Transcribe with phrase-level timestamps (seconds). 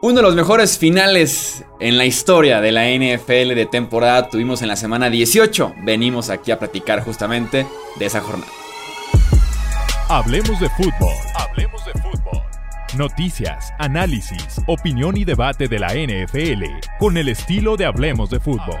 [0.00, 4.68] Uno de los mejores finales en la historia de la NFL de temporada tuvimos en
[4.68, 5.74] la semana 18.
[5.82, 8.52] Venimos aquí a platicar justamente de esa jornada.
[10.08, 11.14] Hablemos de fútbol.
[11.34, 12.42] Hablemos de fútbol.
[12.96, 16.64] Noticias, análisis, opinión y debate de la NFL
[17.00, 18.78] con el estilo de Hablemos de fútbol.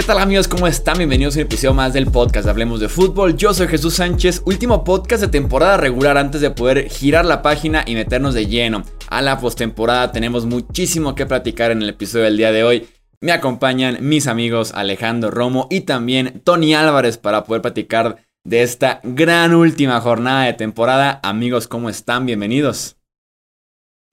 [0.00, 0.48] ¿Qué tal amigos?
[0.48, 0.96] ¿Cómo están?
[0.96, 3.36] Bienvenidos a un episodio más del podcast Hablemos de Fútbol.
[3.36, 7.84] Yo soy Jesús Sánchez, último podcast de temporada regular antes de poder girar la página
[7.86, 10.10] y meternos de lleno a la postemporada.
[10.10, 12.88] Tenemos muchísimo que platicar en el episodio del día de hoy.
[13.20, 19.02] Me acompañan mis amigos Alejandro Romo y también Tony Álvarez para poder platicar de esta
[19.04, 21.20] gran última jornada de temporada.
[21.22, 22.24] Amigos, ¿cómo están?
[22.24, 22.96] Bienvenidos.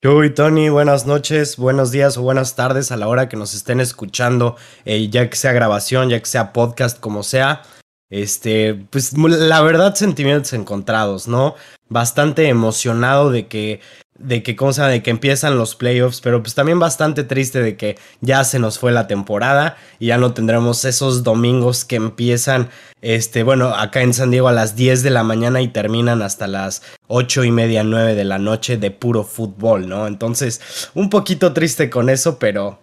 [0.04, 3.80] Uy, Tony, buenas noches, buenos días o buenas tardes a la hora que nos estén
[3.80, 4.56] escuchando,
[4.86, 7.64] eh, ya que sea grabación, ya que sea podcast, como sea.
[8.12, 11.56] Este, pues la verdad, sentimientos encontrados, ¿no?
[11.90, 13.82] Bastante emocionado de que
[14.20, 14.92] de que, ¿cómo se llama?
[14.92, 18.80] De que empiezan los playoffs, pero pues también bastante triste de que ya se nos
[18.80, 22.70] fue la temporada y ya no tendremos esos domingos que empiezan,
[23.02, 26.48] este, bueno, acá en San Diego a las 10 de la mañana y terminan hasta
[26.48, 30.08] las 8 y media, 9 de la noche de puro fútbol, ¿no?
[30.08, 32.80] Entonces, un poquito triste con eso, pero,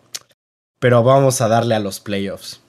[0.79, 2.64] pero vamos a darle a los playoffs.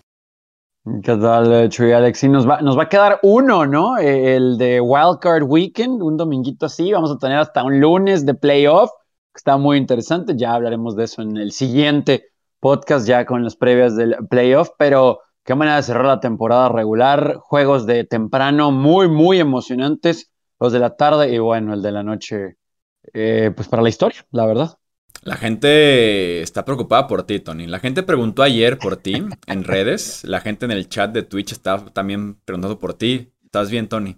[0.86, 2.30] ¿Qué tal, Chuy Alexi?
[2.30, 3.98] Nos va, nos va a quedar uno, ¿no?
[3.98, 6.92] El de Wildcard Weekend, un dominguito así.
[6.92, 8.92] Vamos a tener hasta un lunes de playoff,
[9.34, 10.36] que está muy interesante.
[10.38, 12.26] Ya hablaremos de eso en el siguiente
[12.60, 14.70] podcast, ya con las previas del playoff.
[14.78, 17.38] Pero qué manera de cerrar la temporada regular.
[17.40, 20.32] Juegos de temprano muy, muy emocionantes.
[20.60, 22.58] Los de la tarde y bueno, el de la noche,
[23.12, 24.78] eh, pues para la historia, la verdad.
[25.26, 27.66] La gente está preocupada por ti, Tony.
[27.66, 30.24] La gente preguntó ayer por ti en redes.
[30.24, 33.34] La gente en el chat de Twitch está también preguntando por ti.
[33.44, 34.18] ¿Estás bien, Tony?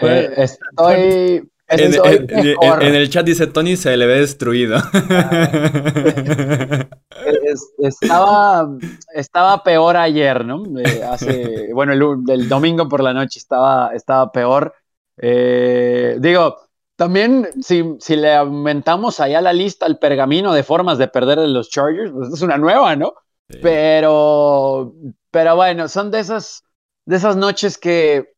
[0.00, 1.48] Eh, estoy...
[1.68, 4.76] En, el chat dice Tony se le ve destruido.
[7.78, 8.68] estaba,
[9.14, 10.64] estaba peor ayer, ¿no?
[10.78, 14.74] Eh, hace, bueno, el, domingo por la noche estaba, estaba peor.
[15.16, 16.58] Eh, digo,
[17.02, 21.48] también, si, si le aumentamos allá la lista al pergamino de formas de perder de
[21.48, 23.14] los Chargers, pues es una nueva, ¿no?
[23.60, 24.94] Pero,
[25.32, 26.62] pero bueno, son de esas,
[27.04, 28.34] de esas noches que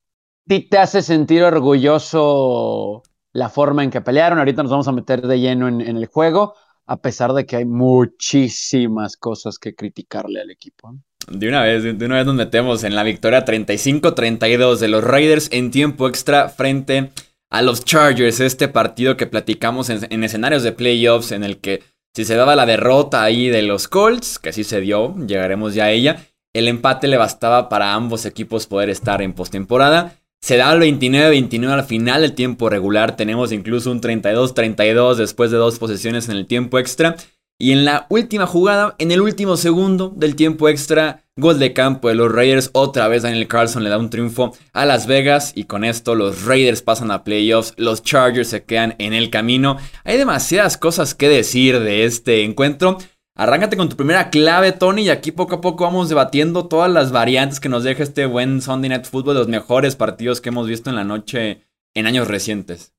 [0.49, 3.03] te hace sentir orgulloso
[3.35, 4.39] la forma en que pelearon.
[4.39, 6.55] Ahorita nos vamos a meter de lleno en, en el juego,
[6.87, 10.95] a pesar de que hay muchísimas cosas que criticarle al equipo.
[11.31, 15.51] De una vez, de una vez nos metemos en la victoria 35-32 de los Raiders
[15.53, 17.11] en tiempo extra frente a
[17.63, 21.83] los Chargers, este partido que platicamos en, escenarios de playoffs en el que
[22.15, 25.85] si se daba la derrota ahí de los Colts, que sí se dio, llegaremos ya
[25.85, 30.17] a ella, el empate le bastaba para ambos equipos poder estar en postemporada.
[30.41, 35.57] Se da el 29-29 al final del tiempo regular, tenemos incluso un 32-32 después de
[35.57, 37.17] dos posesiones en el tiempo extra.
[37.59, 42.09] Y en la última jugada, en el último segundo del tiempo extra, gol de campo
[42.09, 42.71] de los Raiders.
[42.73, 45.53] Otra vez Daniel Carlson le da un triunfo a Las Vegas.
[45.55, 47.75] Y con esto los Raiders pasan a playoffs.
[47.77, 49.77] Los Chargers se quedan en el camino.
[50.05, 52.99] Hay demasiadas cosas que decir de este encuentro.
[53.37, 57.11] Arráncate con tu primera clave, Tony, y aquí poco a poco vamos debatiendo todas las
[57.11, 60.89] variantes que nos deja este buen Sunday Night Football, los mejores partidos que hemos visto
[60.89, 62.95] en la noche en años recientes.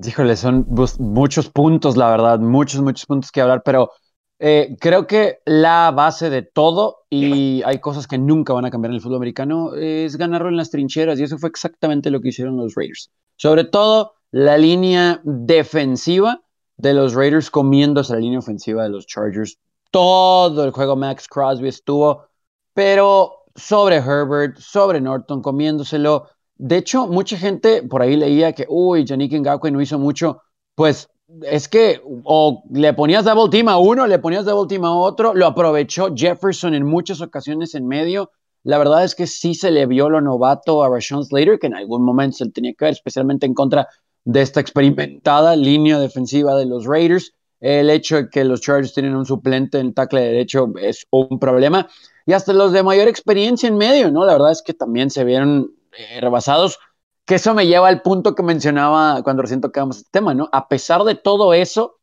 [0.00, 0.64] Híjole, son
[1.00, 3.90] muchos puntos, la verdad, muchos, muchos puntos que hablar, pero
[4.38, 8.90] eh, creo que la base de todo, y hay cosas que nunca van a cambiar
[8.90, 12.28] en el fútbol americano, es ganarlo en las trincheras, y eso fue exactamente lo que
[12.28, 13.10] hicieron los Raiders.
[13.36, 16.42] Sobre todo la línea defensiva
[16.76, 19.58] de los Raiders comiéndose la línea ofensiva de los Chargers.
[19.90, 22.26] Todo el juego Max Crosby estuvo,
[22.74, 26.28] pero sobre Herbert, sobre Norton, comiéndoselo.
[26.56, 30.42] De hecho, mucha gente por ahí leía que, uy, Yannick Ngakwe no hizo mucho.
[30.74, 31.08] Pues
[31.42, 35.34] es que o le ponías double team a uno, le ponías double team a otro,
[35.34, 38.30] lo aprovechó Jefferson en muchas ocasiones en medio.
[38.62, 41.74] La verdad es que sí se le vio lo novato a Rashawn Slater, que en
[41.74, 43.88] algún momento se le tenía que ver, especialmente en contra
[44.24, 47.32] de esta experimentada línea defensiva de los Raiders.
[47.60, 51.88] El hecho de que los Chargers tienen un suplente en tackle derecho es un problema.
[52.26, 54.24] Y hasta los de mayor experiencia en medio, ¿no?
[54.24, 56.78] La verdad es que también se vieron eh, rebasados,
[57.26, 60.48] que eso me lleva al punto que mencionaba cuando recién tocábamos este tema, ¿no?
[60.52, 61.98] A pesar de todo eso,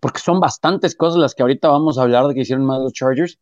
[0.00, 2.92] porque son bastantes cosas las que ahorita vamos a hablar de que hicieron más los
[2.92, 3.38] Chargers,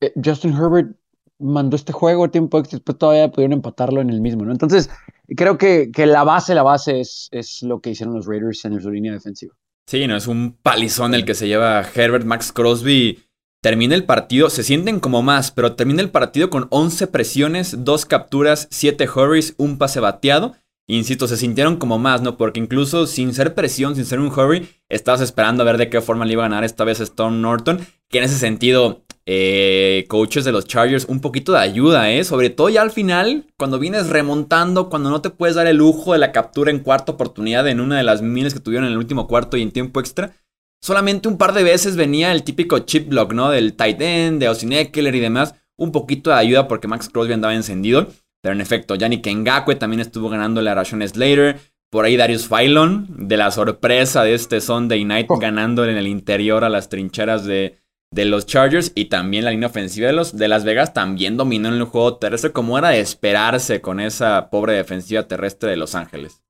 [0.00, 0.96] eh, Justin Herbert
[1.38, 4.52] mandó este juego tiempo extra, después todavía pudieron empatarlo en el mismo, ¿no?
[4.52, 4.88] Entonces,
[5.36, 8.80] creo que, que la base, la base es, es lo que hicieron los Raiders en
[8.80, 9.54] su línea defensiva.
[9.86, 13.22] Sí, no, es un palizón el que se lleva Herbert Max Crosby.
[13.66, 18.06] Termina el partido, se sienten como más, pero termina el partido con 11 presiones, 2
[18.06, 20.54] capturas, 7 hurries, un pase bateado.
[20.86, 22.36] Insisto, se sintieron como más, ¿no?
[22.36, 26.00] Porque incluso sin ser presión, sin ser un hurry, estabas esperando a ver de qué
[26.00, 27.84] forma le iba a ganar esta vez Stone Norton.
[28.08, 32.22] Que en ese sentido, eh, coaches de los Chargers, un poquito de ayuda, ¿eh?
[32.22, 36.12] Sobre todo ya al final, cuando vienes remontando, cuando no te puedes dar el lujo
[36.12, 38.98] de la captura en cuarta oportunidad en una de las miles que tuvieron en el
[38.98, 40.36] último cuarto y en tiempo extra.
[40.80, 43.50] Solamente un par de veces venía el típico chip block, ¿no?
[43.50, 45.54] Del tight end, de Austin Eckler y demás.
[45.76, 48.08] Un poquito de ayuda porque Max Crosby andaba encendido.
[48.42, 51.58] Pero en efecto, Yannick Ngakwe también estuvo ganando la Rashon Slater.
[51.90, 55.38] Por ahí Darius Phylon, de la sorpresa de este Sunday Night, oh.
[55.38, 57.78] ganando en el interior a las trincheras de,
[58.10, 61.68] de los Chargers y también la línea ofensiva de, los, de Las Vegas también dominó
[61.68, 65.94] en el juego terrestre como era de esperarse con esa pobre defensiva terrestre de Los
[65.94, 66.42] Ángeles.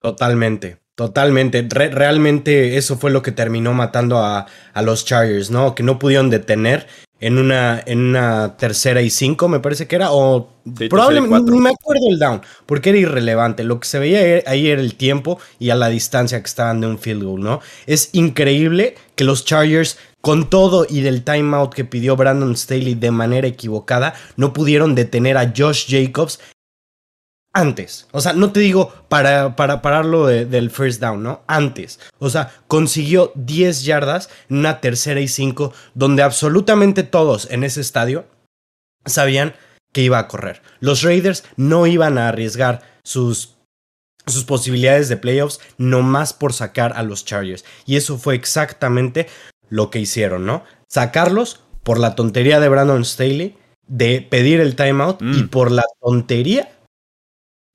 [0.00, 1.64] Totalmente, totalmente.
[1.68, 5.74] realmente eso fue lo que terminó matando a, a, los Chargers, ¿no?
[5.74, 6.88] Que no pudieron detener
[7.20, 10.50] en una, en una tercera y cinco, me parece que era, o
[10.90, 13.64] probablemente, ni me acuerdo el down, porque era irrelevante.
[13.64, 16.88] Lo que se veía ahí era el tiempo y a la distancia que estaban de
[16.88, 17.60] un field goal, ¿no?
[17.86, 19.96] Es increíble que los Chargers
[20.26, 25.38] con todo y del timeout que pidió Brandon Staley de manera equivocada, no pudieron detener
[25.38, 26.40] a Josh Jacobs
[27.56, 28.06] antes.
[28.12, 31.40] O sea, no te digo para, para pararlo del first down, ¿no?
[31.46, 31.98] Antes.
[32.18, 37.80] O sea, consiguió 10 yardas en una tercera y 5, donde absolutamente todos en ese
[37.80, 38.26] estadio
[39.06, 39.54] sabían
[39.92, 40.60] que iba a correr.
[40.80, 43.54] Los Raiders no iban a arriesgar sus
[44.28, 47.64] sus posibilidades de playoffs nomás por sacar a los Chargers.
[47.86, 49.28] Y eso fue exactamente
[49.68, 50.64] lo que hicieron, ¿no?
[50.88, 53.56] Sacarlos por la tontería de Brandon Staley
[53.86, 55.48] de pedir el timeout y mm.
[55.48, 56.75] por la tontería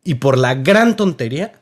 [0.03, 1.61] y por la gran tontería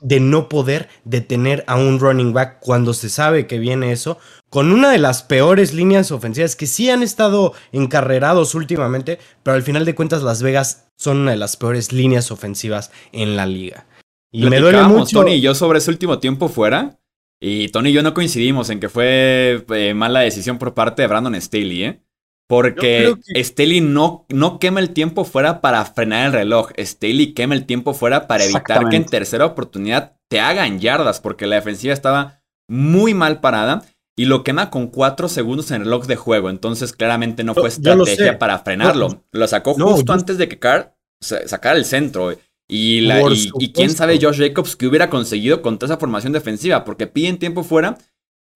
[0.00, 4.72] de no poder detener a un running back cuando se sabe que viene eso, con
[4.72, 9.84] una de las peores líneas ofensivas que sí han estado encarrerados últimamente, pero al final
[9.84, 13.86] de cuentas Las Vegas son una de las peores líneas ofensivas en la liga.
[14.30, 15.18] Y me duele mucho.
[15.18, 16.98] Tony, yo sobre ese último tiempo fuera,
[17.40, 21.08] y Tony y yo no coincidimos en que fue eh, mala decisión por parte de
[21.08, 22.05] Brandon Staley, ¿eh?
[22.48, 26.70] Porque Staley no, no quema el tiempo fuera para frenar el reloj.
[26.78, 31.46] Staley quema el tiempo fuera para evitar que en tercera oportunidad te hagan yardas, porque
[31.46, 33.84] la defensiva estaba muy mal parada
[34.16, 36.48] y lo quema con cuatro segundos en el reloj de juego.
[36.48, 39.24] Entonces, claramente no fue estrategia para frenarlo.
[39.32, 42.36] Lo sacó justo antes de que Carr sacara el centro.
[42.68, 43.22] Y, la,
[43.60, 47.38] y, quién sabe Josh Jacobs que hubiera conseguido con toda esa formación defensiva, porque piden
[47.38, 47.96] tiempo fuera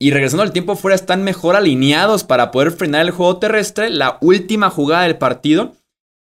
[0.03, 4.17] y regresando al tiempo fuera están mejor alineados para poder frenar el juego terrestre, la
[4.23, 5.77] última jugada del partido,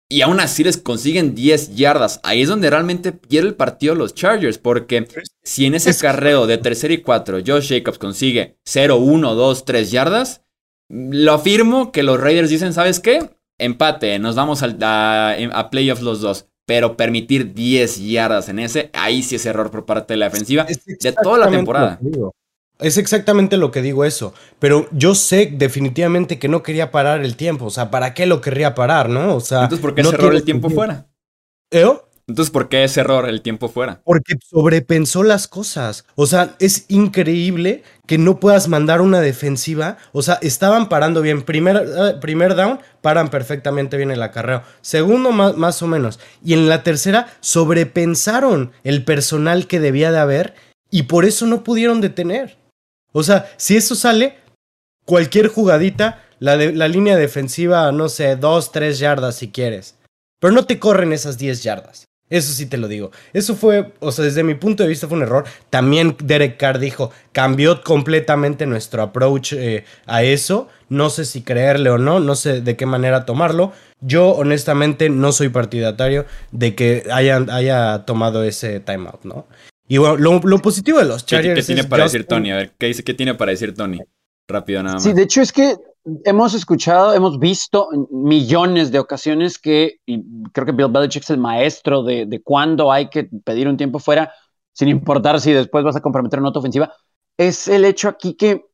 [0.09, 2.21] y aún así les consiguen 10 yardas.
[2.23, 5.07] Ahí es donde realmente pierde el partido los Chargers, porque
[5.43, 9.91] si en ese carreo de tercer y cuatro Josh Jacobs consigue 0, 1, 2, 3
[9.91, 10.41] yardas,
[10.89, 13.29] lo afirmo que los Raiders dicen, ¿sabes qué?
[13.59, 19.21] Empate, nos vamos a, a playoffs los dos pero permitir 10 yardas en ese, ahí
[19.21, 21.99] sí es error por parte de la defensiva de toda la temporada.
[22.79, 27.37] Es exactamente lo que digo eso, pero yo sé definitivamente que no quería parar el
[27.37, 29.35] tiempo, o sea, ¿para qué lo querría parar, no?
[29.35, 31.07] O sea, entonces ¿por qué ese error el tiempo fuera?
[31.71, 31.85] ¿Eh?
[32.27, 34.01] Entonces, ¿por qué ese error el tiempo fuera?
[34.03, 36.05] Porque sobrepensó las cosas.
[36.15, 39.97] O sea, es increíble que no puedas mandar una defensiva.
[40.11, 41.43] O sea, estaban parando bien.
[41.43, 44.63] Primer, eh, primer down, paran perfectamente bien el acarreo.
[44.81, 46.19] Segundo, más, más o menos.
[46.43, 50.55] Y en la tercera, sobrepensaron el personal que debía de haber
[50.89, 52.57] y por eso no pudieron detener.
[53.17, 54.35] O sea, si eso sale,
[55.05, 59.95] cualquier jugadita, la, de, la línea defensiva, no sé, dos, tres yardas si quieres.
[60.41, 62.03] Pero no te corren esas 10 yardas.
[62.29, 63.11] Eso sí te lo digo.
[63.31, 65.45] Eso fue, o sea, desde mi punto de vista fue un error.
[65.69, 70.67] También Derek Carr dijo, cambió completamente nuestro approach eh, a eso.
[70.89, 73.71] No sé si creerle o no, no sé de qué manera tomarlo.
[74.01, 79.47] Yo honestamente no soy partidatario de que haya tomado ese timeout, ¿no?
[79.87, 81.53] Y bueno, lo, positivo de los Chargers.
[81.53, 82.51] ¿Qué, qué tiene para decir Tony?
[82.51, 83.99] A ver, ¿qué, dice, ¿qué tiene para decir Tony?
[84.47, 85.03] Rápido nada más.
[85.03, 85.75] Sí, de hecho es que
[86.23, 91.37] hemos escuchado, hemos visto millones de ocasiones que, y creo que Bill Belichick es el
[91.37, 94.31] maestro de, de cuándo hay que pedir un tiempo fuera,
[94.73, 96.93] sin importar si después vas a comprometer una nota ofensiva,
[97.37, 98.65] es el hecho aquí que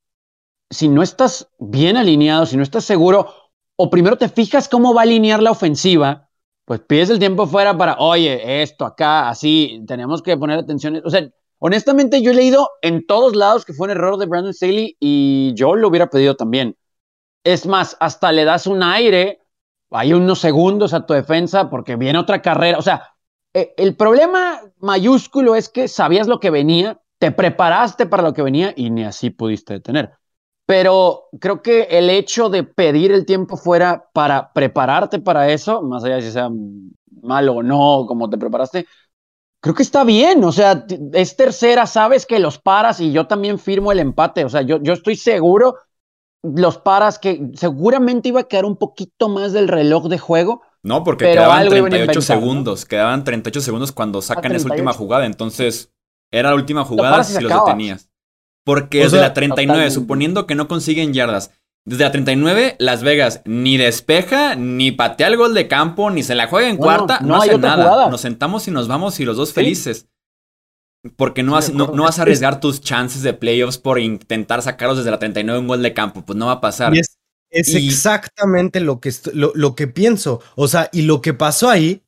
[0.69, 3.33] si no estás bien alineado, si no estás seguro,
[3.77, 6.29] o primero te fijas cómo va a alinear la ofensiva,
[6.65, 11.01] pues pides el tiempo fuera para, oye, esto acá, así, tenemos que poner atención.
[11.03, 11.27] O sea,
[11.59, 15.53] honestamente yo he leído en todos lados que fue un error de Brandon Staley y
[15.55, 16.77] yo lo hubiera pedido también.
[17.43, 19.41] Es más, hasta le das un aire,
[19.89, 22.77] hay unos segundos a tu defensa porque viene otra carrera.
[22.77, 23.15] O sea,
[23.53, 28.41] eh, el problema mayúsculo es que sabías lo que venía te preparaste para lo que
[28.41, 30.17] venía y ni así pudiste detener.
[30.65, 36.03] Pero creo que el hecho de pedir el tiempo fuera para prepararte para eso, más
[36.03, 36.49] allá de si sea
[37.21, 38.85] malo o no, como te preparaste,
[39.61, 40.43] creo que está bien.
[40.43, 44.45] O sea, es tercera, sabes que los paras y yo también firmo el empate.
[44.45, 45.75] O sea, yo, yo estoy seguro,
[46.43, 50.61] los paras que seguramente iba a quedar un poquito más del reloj de juego.
[50.83, 52.85] No, porque quedaban 38 segundos.
[52.85, 55.25] Quedaban 38 segundos cuando sacan esa última jugada.
[55.25, 55.93] Entonces,
[56.31, 58.10] era la última jugada si los detenías.
[58.63, 61.51] Porque desde la 39, suponiendo que no consiguen yardas,
[61.83, 66.35] desde la 39, Las Vegas ni despeja, ni patea el gol de campo, ni se
[66.35, 68.09] la juega en cuarta, no, hace nada.
[68.09, 70.07] Nos sentamos y nos vamos y los dos felices.
[71.15, 75.09] Porque no, vas, no, vas a arriesgar tus chances de playoffs por intentar sacarlos desde
[75.09, 76.23] la 39 un gol de campo.
[76.23, 76.93] Pues no va a pasar.
[76.95, 77.17] es,
[77.49, 80.41] exactamente lo que, lo, lo que pienso.
[80.55, 82.03] O sea, y lo que pasó ahí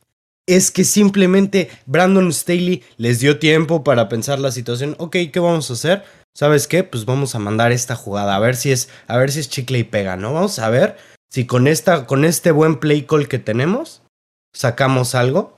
[0.45, 4.95] es que simplemente Brandon Staley les dio tiempo para pensar la situación.
[4.99, 6.03] Ok, ¿qué vamos a hacer?
[6.33, 6.83] ¿Sabes qué?
[6.83, 9.79] Pues vamos a mandar esta jugada, a ver si es, a ver si es chicle
[9.79, 10.33] y pega, ¿no?
[10.33, 10.97] Vamos a ver
[11.29, 14.01] si con esta, con este buen play call que tenemos,
[14.53, 15.57] sacamos algo.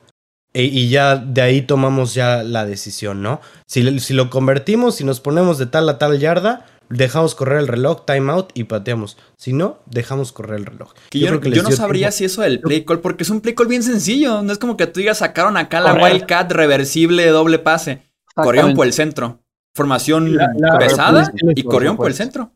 [0.54, 3.42] E, y ya de ahí tomamos ya la decisión, ¿no?
[3.68, 7.68] Si, si lo convertimos, si nos ponemos de tal a tal yarda, dejamos correr el
[7.68, 9.18] reloj, timeout y pateamos.
[9.38, 10.94] Si no, dejamos correr el reloj.
[11.12, 14.44] yo, no sabría si eso del play call, porque es un play call bien sencillo.
[14.44, 18.04] No es como que tú digas sacaron acá la Wildcat reversible doble pase.
[18.34, 19.45] Corrieron por el centro
[19.76, 20.38] formación
[20.80, 22.52] pesada y corrió por el centro.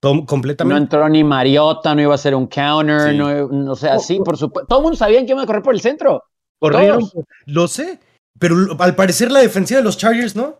[0.00, 0.78] completamente.
[0.78, 4.36] No entró ni Mariota, no iba a ser un counter, no, o sea, sí, por
[4.36, 4.68] supuesto.
[4.68, 6.22] Todo el mundo sabía que iba a correr por el centro.
[6.60, 7.10] Corrieron,
[7.46, 7.98] lo sé,
[8.38, 10.58] pero al parecer la defensiva de los Chargers, ¿no?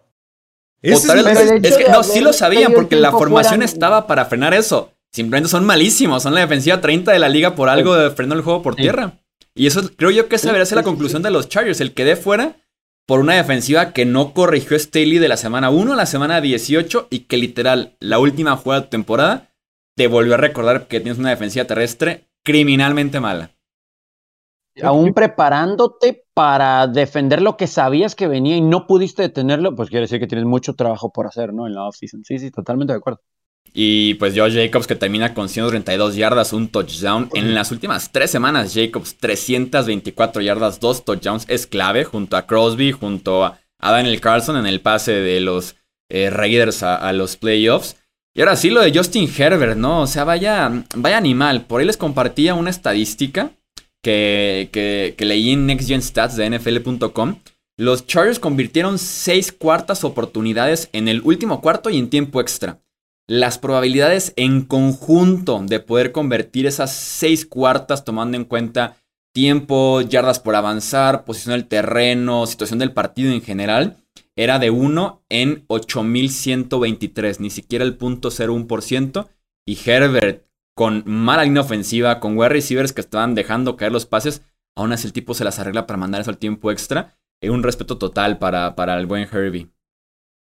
[0.82, 4.92] es, que no, sí lo sabían porque la formación estaba para frenar eso.
[5.12, 8.44] Simplemente son malísimos, son la defensiva 30 de la liga por algo de frenar el
[8.44, 9.18] juego por tierra.
[9.54, 11.80] Y eso creo yo que esa debería ser la conclusión de los Chargers.
[11.80, 12.56] El que dé fuera
[13.06, 17.06] por una defensiva que no corrigió Staley de la semana 1 a la semana 18
[17.08, 19.48] y que literal la última jugada de temporada
[19.96, 23.52] te volvió a recordar que tienes una defensiva terrestre criminalmente mala.
[24.82, 30.02] Aún preparándote para defender lo que sabías que venía y no pudiste detenerlo, pues quiere
[30.02, 31.66] decir que tienes mucho trabajo por hacer, ¿no?
[31.66, 32.24] En la offseason.
[32.24, 33.22] Sí, sí, totalmente de acuerdo.
[33.72, 37.28] Y pues Josh Jacobs que termina con 132 yardas, un touchdown.
[37.34, 42.92] En las últimas tres semanas, Jacobs 324 yardas, dos touchdowns es clave junto a Crosby,
[42.92, 45.76] junto a Daniel Carlson en el pase de los
[46.08, 47.96] eh, Raiders a, los playoffs.
[48.34, 50.02] Y ahora sí lo de Justin Herbert, ¿no?
[50.02, 51.66] O sea, vaya, vaya animal.
[51.66, 53.50] Por ahí les compartía una estadística
[54.02, 57.40] que, que, que leí en Next Gen Stats de NFL.com.
[57.78, 62.80] Los Chargers convirtieron seis cuartas oportunidades en el último cuarto y en tiempo extra
[63.28, 68.96] las probabilidades en conjunto de poder convertir esas seis cuartas tomando en cuenta
[69.32, 73.96] tiempo, yardas por avanzar, posición del terreno, situación del partido en general,
[74.36, 79.28] era de 1 en 8123, ni siquiera el punto 01%.
[79.66, 84.42] Y Herbert, con mala línea ofensiva, con wide receivers que estaban dejando caer los pases,
[84.76, 87.18] aún así el tipo se las arregla para mandar eso al tiempo extra.
[87.42, 89.68] Es un respeto total para, para el buen Herbie.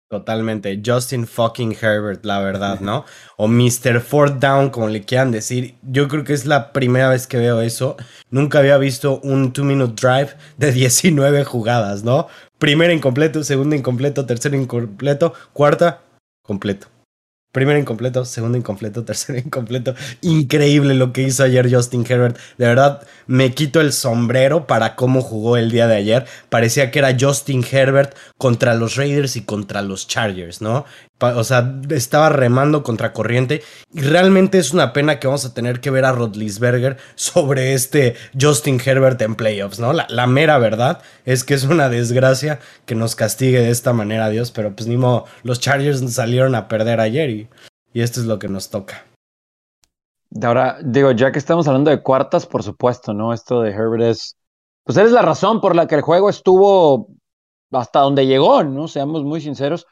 [0.10, 0.82] Totalmente.
[0.86, 3.04] Justin fucking Herbert, la verdad, ¿no?
[3.36, 4.00] O Mr.
[4.00, 5.76] Fourth Down, como le quieran decir.
[5.82, 7.98] Yo creo que es la primera vez que veo eso.
[8.30, 12.28] Nunca había visto un two-minute drive de 19 jugadas, ¿no?
[12.58, 16.02] Primera incompleto, segunda incompleto, tercera incompleto, cuarta
[16.42, 16.88] completo.
[17.58, 19.96] Primero incompleto, segundo incompleto, tercero incompleto.
[20.22, 22.38] Increíble lo que hizo ayer Justin Herbert.
[22.60, 26.28] De verdad, me quito el sombrero para cómo jugó el día de ayer.
[26.50, 30.86] Parecía que era Justin Herbert contra los Raiders y contra los Chargers, ¿no?
[31.20, 33.64] O sea, estaba remando contra corriente.
[33.92, 38.16] Y realmente es una pena que vamos a tener que ver a Rodlisberger sobre este
[38.40, 39.94] Justin Herbert en playoffs, ¿no?
[39.94, 44.52] La, mera verdad es que es una desgracia que nos castigue de esta manera, Dios.
[44.52, 47.48] Pero pues ni modo, los Chargers salieron a perder ayer y,
[47.94, 49.06] y esto es lo que nos toca.
[50.44, 53.34] Ahora, digo, ya que estamos hablando de cuartas, por supuesto, ¿no?
[53.34, 54.36] Esto de Herbert es.
[54.84, 57.10] Pues es la razón por la que el juego estuvo
[57.72, 58.88] hasta donde llegó, ¿no?
[58.88, 59.86] Seamos muy sinceros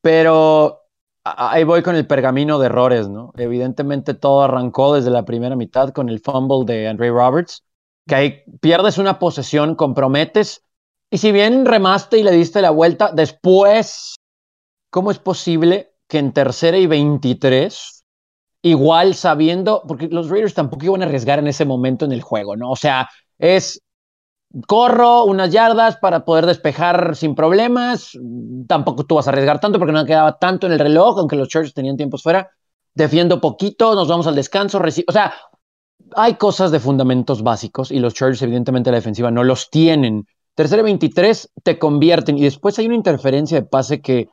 [0.00, 0.82] pero
[1.24, 3.32] ahí voy con el pergamino de errores, ¿no?
[3.36, 7.64] Evidentemente todo arrancó desde la primera mitad con el fumble de Andre Roberts,
[8.06, 10.62] que ahí pierdes una posesión, comprometes,
[11.10, 14.16] y si bien remaste y le diste la vuelta, después,
[14.90, 18.04] ¿cómo es posible que en tercera y 23,
[18.62, 22.56] igual sabiendo, porque los Raiders tampoco iban a arriesgar en ese momento en el juego,
[22.56, 22.70] ¿no?
[22.70, 23.80] O sea, es
[24.66, 28.12] corro unas yardas para poder despejar sin problemas.
[28.66, 31.48] Tampoco tú vas a arriesgar tanto porque no quedaba tanto en el reloj, aunque los
[31.48, 32.50] Chargers tenían tiempos fuera.
[32.94, 34.80] Defiendo poquito, nos vamos al descanso.
[34.80, 35.34] O sea,
[36.14, 40.26] hay cosas de fundamentos básicos y los Chargers, evidentemente, la defensiva no los tienen.
[40.54, 44.28] Tercera y 23 te convierten y después hay una interferencia de pase que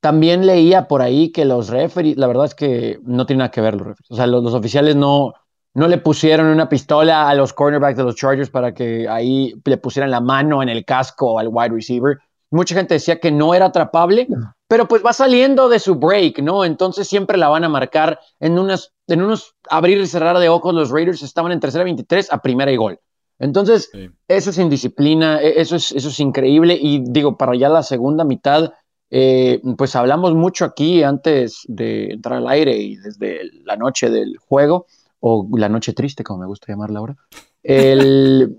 [0.00, 3.60] también leía por ahí que los referees, la verdad es que no tiene nada que
[3.60, 4.10] ver los referees.
[4.10, 5.34] O sea, los, oficiales no,
[5.76, 9.76] no le pusieron una pistola a los cornerbacks de los Chargers para que ahí le
[9.76, 12.16] pusieran la mano en el casco al wide receiver.
[12.50, 14.26] Mucha gente decía que no era atrapable,
[14.66, 16.64] pero pues va saliendo de su break, ¿no?
[16.64, 20.74] Entonces siempre la van a marcar en, unas, en unos abrir y cerrar de ojos.
[20.74, 22.98] Los Raiders estaban en tercera 23 a primera y gol.
[23.38, 23.90] Entonces,
[24.28, 26.78] eso es indisciplina, e, eso es, eso es increíble.
[26.80, 28.72] Y digo, para ya la segunda mitad,
[29.10, 34.38] eh, pues hablamos mucho aquí antes de entrar al aire y desde la noche del
[34.38, 34.86] juego,
[35.20, 37.16] o la noche triste, como me gusta llamarla ahora.
[37.62, 38.56] El,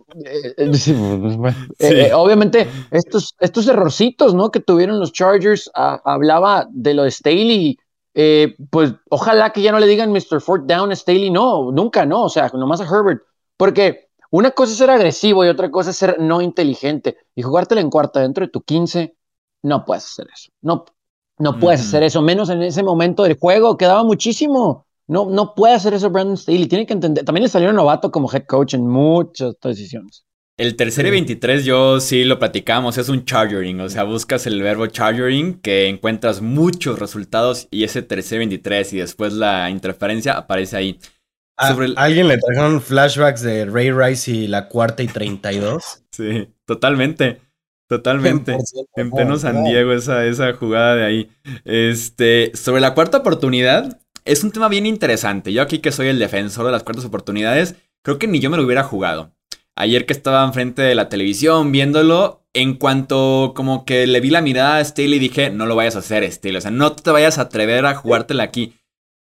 [2.13, 4.51] obviamente, estos, estos errorcitos ¿no?
[4.51, 7.77] que tuvieron los Chargers, hablaba de lo de Staley.
[8.13, 10.41] Eh, pues ojalá que ya no le digan Mr.
[10.41, 13.21] Fort Down a Staley, no, nunca, no, o sea, nomás a Herbert,
[13.55, 17.79] porque una cosa es ser agresivo y otra cosa es ser no inteligente y jugártela
[17.79, 19.15] en cuarta dentro de tu 15
[19.63, 20.51] no puedes hacer eso.
[20.61, 20.85] No,
[21.37, 24.86] no puedes hacer eso, menos en ese momento del juego, quedaba muchísimo.
[25.07, 26.67] No, no puede hacer eso Brandon Staley.
[26.67, 27.23] Tiene que entender.
[27.23, 30.25] También le salió un novato como head coach en muchas decisiones.
[30.57, 34.59] El tercer y 23 yo sí lo platicamos, es un chargering, o sea, buscas el
[34.63, 40.33] verbo chargering que encuentras muchos resultados y ese tercer y 23 y después la interferencia
[40.33, 40.99] aparece ahí.
[41.57, 46.03] ¿A ¿Alguien le trajeron flashbacks de Ray Rice y la cuarta y 32?
[46.11, 47.41] sí, totalmente.
[47.87, 48.57] Totalmente.
[48.95, 51.29] En pleno San Diego, esa, esa jugada de ahí.
[51.63, 55.53] Este, sobre la cuarta oportunidad, es un tema bien interesante.
[55.53, 58.57] Yo aquí que soy el defensor de las cuartas oportunidades, creo que ni yo me
[58.57, 59.33] lo hubiera jugado.
[59.75, 64.41] Ayer que estaba enfrente de la televisión viéndolo, en cuanto como que le vi la
[64.41, 66.57] mirada a Staley dije, no lo vayas a hacer, Staley.
[66.57, 68.73] O sea, no te vayas a atrever a jugártela aquí.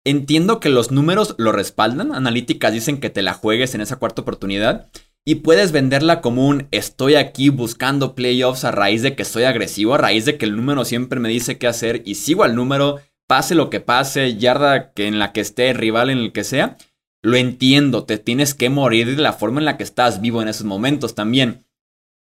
[0.05, 2.13] Entiendo que los números lo respaldan.
[2.13, 4.89] Analíticas dicen que te la juegues en esa cuarta oportunidad
[5.25, 9.93] y puedes venderla como un estoy aquí buscando playoffs a raíz de que soy agresivo,
[9.93, 12.99] a raíz de que el número siempre me dice qué hacer y sigo al número,
[13.27, 16.77] pase lo que pase, yarda que en la que esté, rival en el que sea.
[17.21, 20.49] Lo entiendo, te tienes que morir de la forma en la que estás vivo en
[20.49, 21.65] esos momentos también.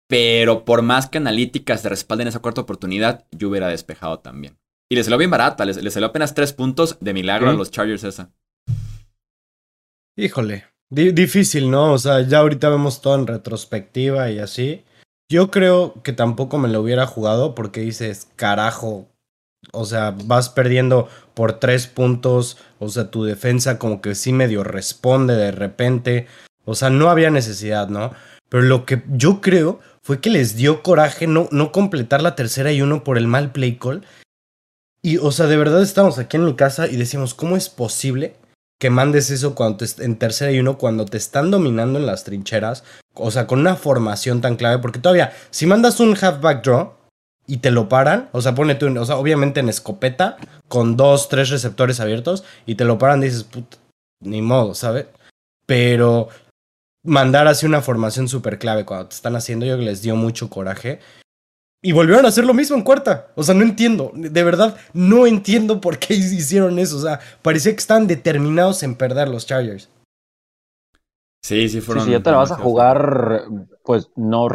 [0.07, 4.57] Pero por más que analíticas te respalden esa cuarta oportunidad, yo hubiera despejado también.
[4.89, 8.03] Y les salió bien barata, les, salió apenas tres puntos de milagro a los Chargers
[8.03, 8.29] esa.
[10.17, 11.93] Híjole, difícil, ¿no?
[11.93, 14.83] O sea, ya ahorita vemos todo en retrospectiva y así.
[15.31, 19.07] Yo creo que tampoco me lo hubiera jugado porque dices, carajo,
[19.71, 24.63] o sea, vas perdiendo por tres puntos, o sea, tu defensa como que sí medio
[24.63, 26.27] responde de repente,
[26.65, 28.11] o sea, no había necesidad, ¿no?
[28.49, 32.71] Pero lo que yo creo fue que les dio coraje no, no completar la tercera
[32.71, 34.03] y uno por el mal play call.
[35.03, 38.35] Y, o sea, de verdad estamos aquí en mi casa y decimos, ¿cómo es posible
[38.79, 42.23] que mandes eso cuando te, en tercera y uno cuando te están dominando en las
[42.23, 46.93] trincheras, o sea, con una formación tan clave, porque todavía, si mandas un halfback draw
[47.51, 50.37] y te lo paran, o sea, pone tú, o sea, obviamente en escopeta,
[50.69, 53.75] con dos, tres receptores abiertos, y te lo paran, dices, puta,
[54.21, 55.07] ni modo, ¿sabes?
[55.65, 56.29] Pero
[57.03, 60.49] mandar así una formación súper clave cuando te están haciendo, yo que les dio mucho
[60.49, 61.01] coraje.
[61.83, 63.33] Y volvieron a hacer lo mismo en cuarta.
[63.35, 64.13] O sea, no entiendo.
[64.15, 66.95] De verdad, no entiendo por qué hicieron eso.
[66.95, 69.89] O sea, parecía que están determinados en perder los Chargers.
[71.43, 72.05] Sí, sí fueron.
[72.05, 73.43] si ya te la vas a jugar,
[73.83, 74.47] pues no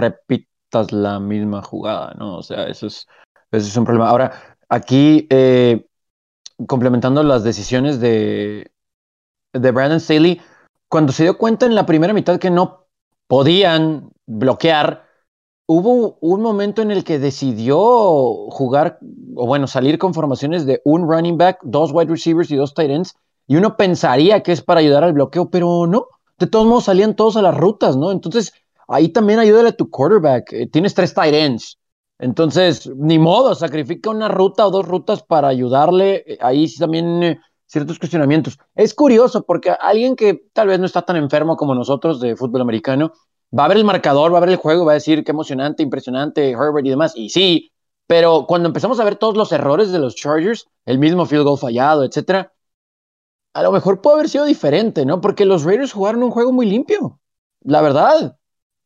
[0.91, 2.37] la misma jugada, ¿no?
[2.37, 3.07] O sea, eso es,
[3.51, 4.09] eso es un problema.
[4.09, 4.33] Ahora,
[4.69, 5.87] aquí, eh,
[6.67, 8.71] complementando las decisiones de,
[9.53, 10.41] de Brandon Staley,
[10.89, 12.87] cuando se dio cuenta en la primera mitad que no
[13.27, 15.07] podían bloquear,
[15.67, 17.77] hubo un momento en el que decidió
[18.51, 18.99] jugar,
[19.35, 22.91] o bueno, salir con formaciones de un running back, dos wide receivers y dos tight
[22.91, 23.17] ends,
[23.49, 26.07] y uno pensaría que es para ayudar al bloqueo, pero no.
[26.39, 28.11] De todos modos salían todos a las rutas, ¿no?
[28.13, 28.53] Entonces,
[28.89, 30.53] ahí también ayúdale a tu quarterback.
[30.53, 31.79] Eh, tienes tres tight ends.
[32.19, 36.25] Entonces, ni modo, sacrifica una ruta o dos rutas para ayudarle.
[36.27, 38.59] Eh, ahí sí también eh, ciertos cuestionamientos.
[38.75, 42.63] Es curioso porque alguien que tal vez no está tan enfermo como nosotros de fútbol
[42.63, 43.13] americano,
[43.57, 45.83] va a ver el marcador, va a ver el juego, va a decir qué emocionante,
[45.83, 47.13] impresionante, Herbert y demás.
[47.17, 47.73] Y sí,
[48.07, 51.59] pero cuando empezamos a ver todos los errores de los Chargers, el mismo field goal
[51.59, 52.53] fallado, etcétera,
[53.55, 55.21] a lo mejor puede haber sido diferente, ¿no?
[55.21, 57.21] Porque los Raiders jugaron un juego muy limpio,
[57.63, 58.37] la verdad.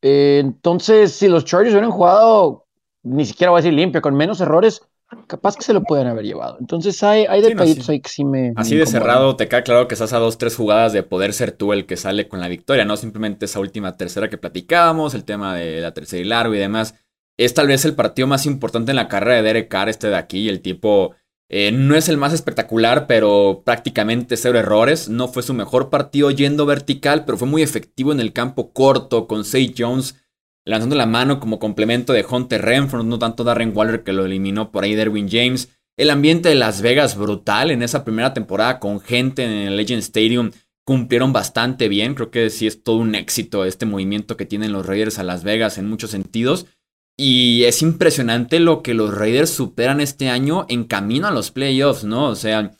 [0.01, 2.65] Eh, entonces, si los Chargers hubieran jugado,
[3.03, 4.81] ni siquiera voy a decir limpio, con menos errores,
[5.27, 6.57] capaz que se lo pueden haber llevado.
[6.59, 8.53] Entonces hay, hay detallitos ahí que sí me.
[8.55, 11.51] Así de cerrado, te queda claro que estás a dos, tres jugadas de poder ser
[11.51, 15.25] tú el que sale con la victoria, no simplemente esa última tercera que platicábamos, el
[15.25, 16.95] tema de la tercera y largo y demás.
[17.37, 20.17] Es tal vez el partido más importante en la carrera de Derek Carr, este de
[20.17, 20.47] aquí.
[20.47, 21.15] El tipo
[21.53, 25.09] eh, no es el más espectacular, pero prácticamente cero errores.
[25.09, 29.27] No fue su mejor partido yendo vertical, pero fue muy efectivo en el campo corto
[29.27, 30.15] con Say Jones
[30.63, 34.71] lanzando la mano como complemento de Hunter Renfro, no tanto Darren Waller que lo eliminó
[34.71, 35.69] por ahí Derwin James.
[35.97, 39.99] El ambiente de Las Vegas brutal en esa primera temporada con gente en el Legend
[40.03, 40.51] Stadium
[40.85, 42.15] cumplieron bastante bien.
[42.15, 45.43] Creo que sí es todo un éxito este movimiento que tienen los Raiders a Las
[45.43, 46.67] Vegas en muchos sentidos.
[47.17, 52.03] Y es impresionante lo que los Raiders superan este año en camino a los playoffs,
[52.03, 52.25] ¿no?
[52.25, 52.71] O sea,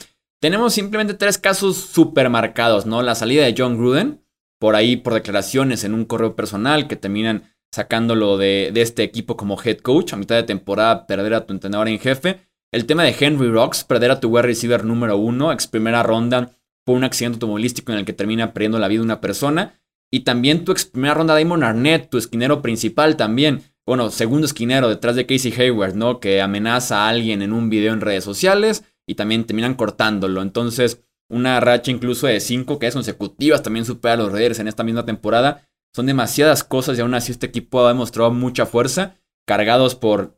[0.42, 3.04] tenemos simplemente tres casos súper marcados, ¿no?
[3.04, 4.26] La salida de John Gruden,
[4.60, 9.38] por ahí por declaraciones en un correo personal que terminan sacándolo de, de este equipo
[9.38, 10.14] como head coach.
[10.14, 12.40] A mitad de temporada perder a tu entrenador en jefe.
[12.72, 16.52] El tema de Henry Rocks, perder a tu wide receiver número uno, ex primera ronda
[16.86, 19.80] por un accidente automovilístico en el que termina perdiendo la vida una persona.
[20.10, 23.62] Y también tu ex primera ronda Damon Arnett, tu esquinero principal también.
[23.86, 26.20] Bueno, segundo esquinero detrás de Casey Hayward, ¿no?
[26.20, 30.42] Que amenaza a alguien en un video en redes sociales y también terminan cortándolo.
[30.42, 34.68] Entonces, una racha incluso de cinco que es consecutivas también supera a los Raiders en
[34.68, 35.68] esta misma temporada.
[35.94, 39.16] Son demasiadas cosas y aún así este equipo ha demostrado mucha fuerza,
[39.48, 40.38] cargados por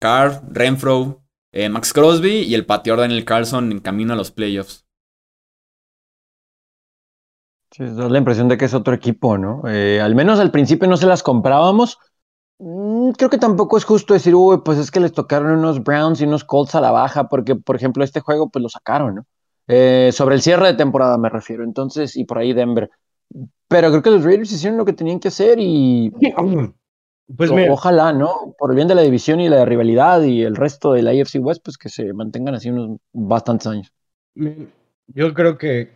[0.00, 4.86] Carr, Renfro, eh, Max Crosby y el pateador Daniel Carlson en camino a los playoffs.
[7.70, 9.62] Sí, da la impresión de que es otro equipo, ¿no?
[9.66, 11.98] Eh, al menos al principio no se las comprábamos.
[12.58, 16.20] Mm, creo que tampoco es justo decir, uy, pues es que les tocaron unos Browns
[16.20, 19.26] y unos Colts a la baja, porque, por ejemplo, este juego, pues lo sacaron, ¿no?
[19.68, 22.90] Eh, sobre el cierre de temporada me refiero, entonces, y por ahí Denver.
[23.68, 26.12] Pero creo que los Raiders hicieron lo que tenían que hacer y.
[27.34, 28.54] Pues ojalá, ¿no?
[28.58, 31.36] Por el bien de la división y la rivalidad y el resto de la AFC
[31.40, 33.92] West, pues que se mantengan así unos bastantes años.
[35.06, 35.92] Yo creo que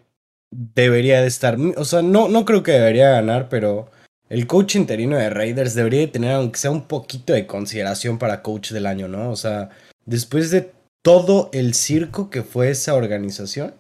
[0.51, 3.89] debería de estar, o sea, no, no creo que debería ganar, pero
[4.29, 8.43] el coach interino de Raiders debería de tener, aunque sea un poquito de consideración para
[8.43, 9.31] coach del año, ¿no?
[9.31, 9.71] O sea,
[10.05, 13.75] después de todo el circo que fue esa organización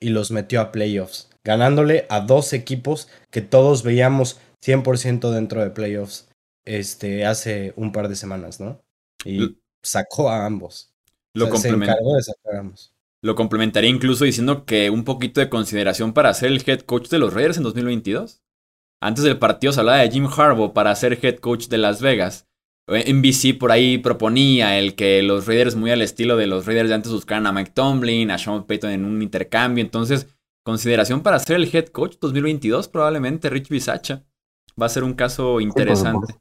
[0.00, 5.70] y los metió a playoffs, ganándole a dos equipos que todos veíamos 100% dentro de
[5.70, 6.28] playoffs
[6.64, 8.80] este, hace un par de semanas, ¿no?
[9.24, 10.92] Y sacó a ambos.
[11.34, 12.92] Lo o se encargó de sacar a ambos.
[13.22, 17.18] Lo complementaría incluso diciendo que un poquito de consideración para ser el head coach de
[17.18, 18.40] los Raiders en 2022.
[19.02, 22.46] Antes del partido se hablaba de Jim Harbaugh para ser head coach de Las Vegas.
[22.86, 26.94] NBC por ahí proponía el que los Raiders, muy al estilo de los Raiders de
[26.96, 29.82] antes, buscaran a Mike Tomlin, a Sean Payton en un intercambio.
[29.82, 30.26] Entonces,
[30.64, 34.24] consideración para ser el head coach 2022, probablemente Rich Bisacha.
[34.80, 36.34] Va a ser un caso interesante.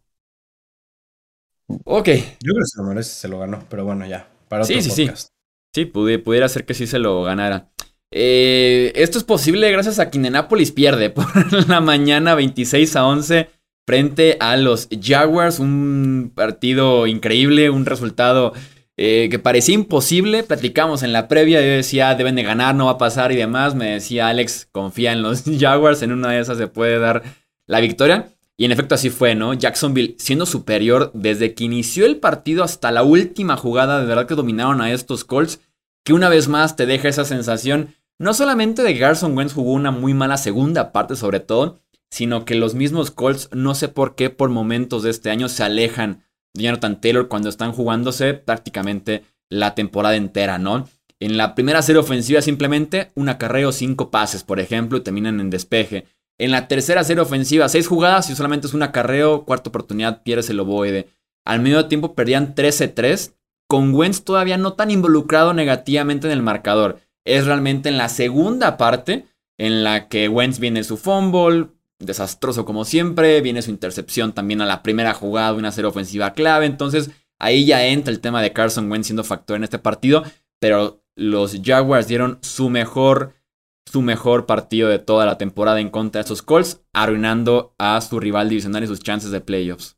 [1.68, 2.08] ok.
[2.08, 4.28] Yo creo que se lo merece, se lo ganó, pero bueno, ya.
[4.48, 5.12] Para otro sí, sí, sí.
[5.74, 7.70] Sí, pudiera ser que sí se lo ganara.
[8.12, 13.50] Eh, esto es posible gracias a que Indianapolis pierde por la mañana 26 a 11
[13.86, 15.60] frente a los Jaguars.
[15.60, 18.54] Un partido increíble, un resultado
[18.98, 20.44] eh, que parecía imposible.
[20.44, 23.76] Platicamos en la previa, yo decía, deben de ganar, no va a pasar y demás.
[23.76, 27.24] Me decía Alex, confía en los Jaguars, en una de esas se puede dar
[27.66, 28.30] la victoria.
[28.58, 29.54] Y en efecto así fue, ¿no?
[29.54, 34.36] Jacksonville siendo superior desde que inició el partido hasta la última jugada, de verdad que
[34.36, 35.62] dominaron a estos Colts,
[36.04, 39.92] que una vez más te deja esa sensación, no solamente de Garson Wentz jugó una
[39.92, 41.80] muy mala segunda parte sobre todo,
[42.12, 45.64] sino que los mismos Colts, no sé por qué por momentos de este año se
[45.64, 50.88] alejan de Jonathan Taylor cuando están jugándose prácticamente la temporada entera, ¿no?
[51.20, 55.50] En la primera serie ofensiva simplemente un acarreo, cinco pases, por ejemplo, y terminan en
[55.50, 56.06] despeje.
[56.38, 60.50] En la tercera serie ofensiva, seis jugadas y solamente es un acarreo, cuarta oportunidad, pierdes
[60.50, 61.10] el ovoide.
[61.46, 63.34] Al medio tiempo perdían 13-3,
[63.68, 67.00] con Wentz todavía no tan involucrado negativamente en el marcador.
[67.26, 69.28] Es realmente en la segunda parte
[69.58, 71.68] en la que Wentz viene su fumble,
[72.00, 76.66] desastroso como siempre, viene su intercepción también a la primera jugada una serie ofensiva clave.
[76.66, 80.24] Entonces ahí ya entra el tema de Carson Wentz siendo factor en este partido,
[80.60, 83.34] pero los Jaguars dieron su mejor
[83.86, 88.20] su mejor partido de toda la temporada en contra de esos Colts, arruinando a su
[88.20, 89.98] rival divisional y sus chances de playoffs.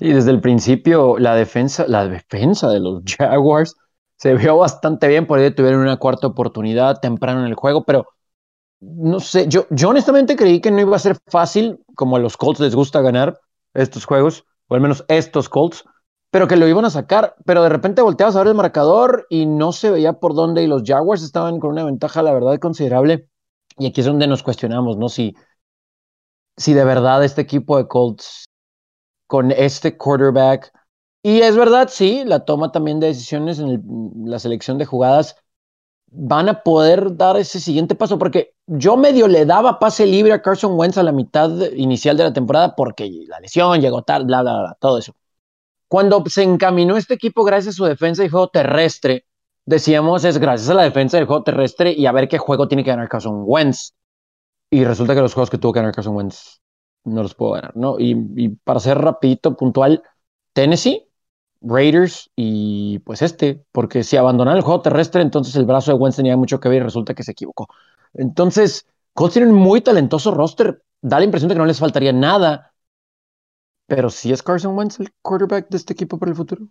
[0.00, 3.76] Sí, desde el principio la defensa, la defensa de los Jaguars
[4.16, 8.06] se vio bastante bien, por ahí tuvieron una cuarta oportunidad temprano en el juego, pero
[8.80, 12.36] no sé, yo, yo honestamente creí que no iba a ser fácil, como a los
[12.36, 13.40] Colts les gusta ganar
[13.74, 15.84] estos juegos, o al menos estos Colts,
[16.30, 19.46] pero que lo iban a sacar, pero de repente volteabas a ver el marcador y
[19.46, 23.28] no se veía por dónde y los Jaguars estaban con una ventaja, la verdad, considerable.
[23.78, 25.08] Y aquí es donde nos cuestionamos, ¿no?
[25.08, 25.34] Si,
[26.56, 28.46] si de verdad este equipo de Colts
[29.26, 30.72] con este quarterback,
[31.24, 33.82] y es verdad, sí, la toma también de decisiones en
[34.26, 35.36] la selección de jugadas,
[36.10, 40.42] van a poder dar ese siguiente paso, porque yo medio le daba pase libre a
[40.42, 44.42] Carson Wentz a la mitad inicial de la temporada porque la lesión llegó tarde, bla,
[44.42, 45.14] bla, bla, todo eso.
[45.88, 49.24] Cuando se encaminó este equipo gracias a su defensa y juego terrestre,
[49.64, 52.84] decíamos es gracias a la defensa del juego terrestre y a ver qué juego tiene
[52.84, 53.94] que ganar Carson Wentz.
[54.70, 56.60] Y resulta que los juegos que tuvo que ganar Carson Wentz
[57.04, 57.96] no los puedo ganar, ¿no?
[57.98, 60.02] Y, para ser rapidito, puntual,
[60.52, 61.08] Tennessee,
[61.64, 66.16] Raiders y pues este, porque si abandonaron el juego terrestre, entonces el brazo de Wentz
[66.16, 67.68] tenía mucho que ver y resulta que se equivocó.
[68.12, 72.12] Entonces, Colts tienen un muy talentoso roster, da la impresión de que no les faltaría
[72.12, 72.74] nada,
[73.86, 76.66] pero si es Carson Wentz el quarterback de este equipo para el futuro.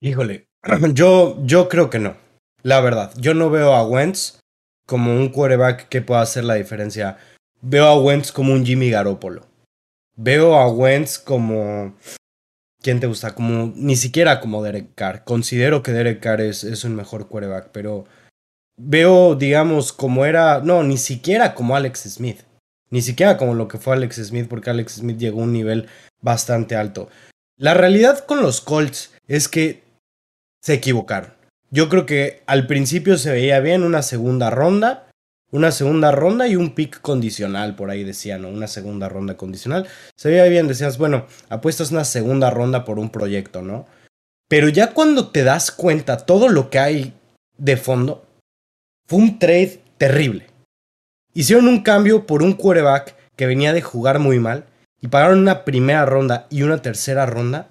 [0.00, 0.48] Híjole,
[0.94, 2.16] yo, yo creo que no.
[2.62, 4.40] La verdad, yo no veo a Wentz
[4.86, 7.16] como un quarterback que pueda hacer la diferencia.
[7.62, 9.49] Veo a Wentz como un Jimmy Garoppolo.
[10.22, 11.96] Veo a Wentz como...
[12.82, 13.34] ¿Quién te gusta?
[13.34, 15.24] Como ni siquiera como Derek Carr.
[15.24, 18.04] Considero que Derek Carr es, es un mejor quarterback, pero
[18.76, 20.60] veo, digamos, como era...
[20.60, 22.42] No, ni siquiera como Alex Smith.
[22.90, 25.88] Ni siquiera como lo que fue Alex Smith, porque Alex Smith llegó a un nivel
[26.20, 27.08] bastante alto.
[27.56, 29.82] La realidad con los Colts es que
[30.62, 31.32] se equivocaron.
[31.70, 35.09] Yo creo que al principio se veía bien una segunda ronda,
[35.50, 38.48] una segunda ronda y un pick condicional, por ahí decían, ¿no?
[38.48, 39.86] Una segunda ronda condicional.
[40.16, 43.86] Se veía bien, decías, bueno, apuestas una segunda ronda por un proyecto, ¿no?
[44.48, 47.14] Pero ya cuando te das cuenta todo lo que hay
[47.56, 48.26] de fondo,
[49.06, 50.46] fue un trade terrible.
[51.34, 54.66] Hicieron un cambio por un quarterback que venía de jugar muy mal
[55.00, 57.68] y pagaron una primera ronda y una tercera ronda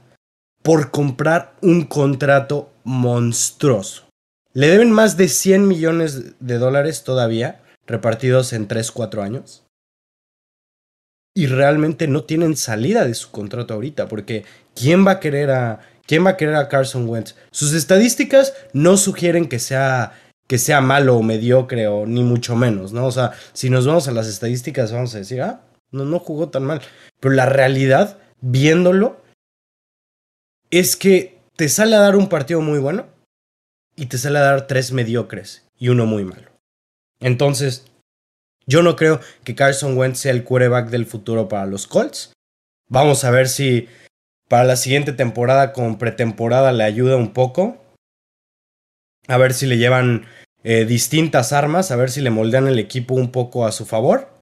[0.64, 4.10] por comprar un contrato monstruoso.
[4.54, 9.66] Le deben más de 100 millones de dólares todavía, repartidos en 3-4 años.
[11.36, 15.80] Y realmente no tienen salida de su contrato ahorita, porque ¿quién va a querer a,
[16.06, 17.36] quién va a, querer a Carson Wentz?
[17.52, 20.14] Sus estadísticas no sugieren que sea,
[20.48, 23.06] que sea malo o mediocre o ni mucho menos, ¿no?
[23.06, 26.50] O sea, si nos vamos a las estadísticas vamos a decir, ah, no, no jugó
[26.50, 26.82] tan mal.
[27.20, 29.22] Pero la realidad, viéndolo,
[30.72, 33.08] es que te sale a dar un partido muy bueno
[33.96, 36.49] y te sale a dar tres mediocres y uno muy malo.
[37.20, 37.86] Entonces,
[38.66, 42.34] yo no creo que Carson Wentz sea el quarterback del futuro para los Colts.
[42.88, 43.88] Vamos a ver si
[44.48, 47.78] para la siguiente temporada con pretemporada le ayuda un poco.
[49.28, 50.26] A ver si le llevan
[50.64, 54.40] eh, distintas armas, a ver si le moldean el equipo un poco a su favor.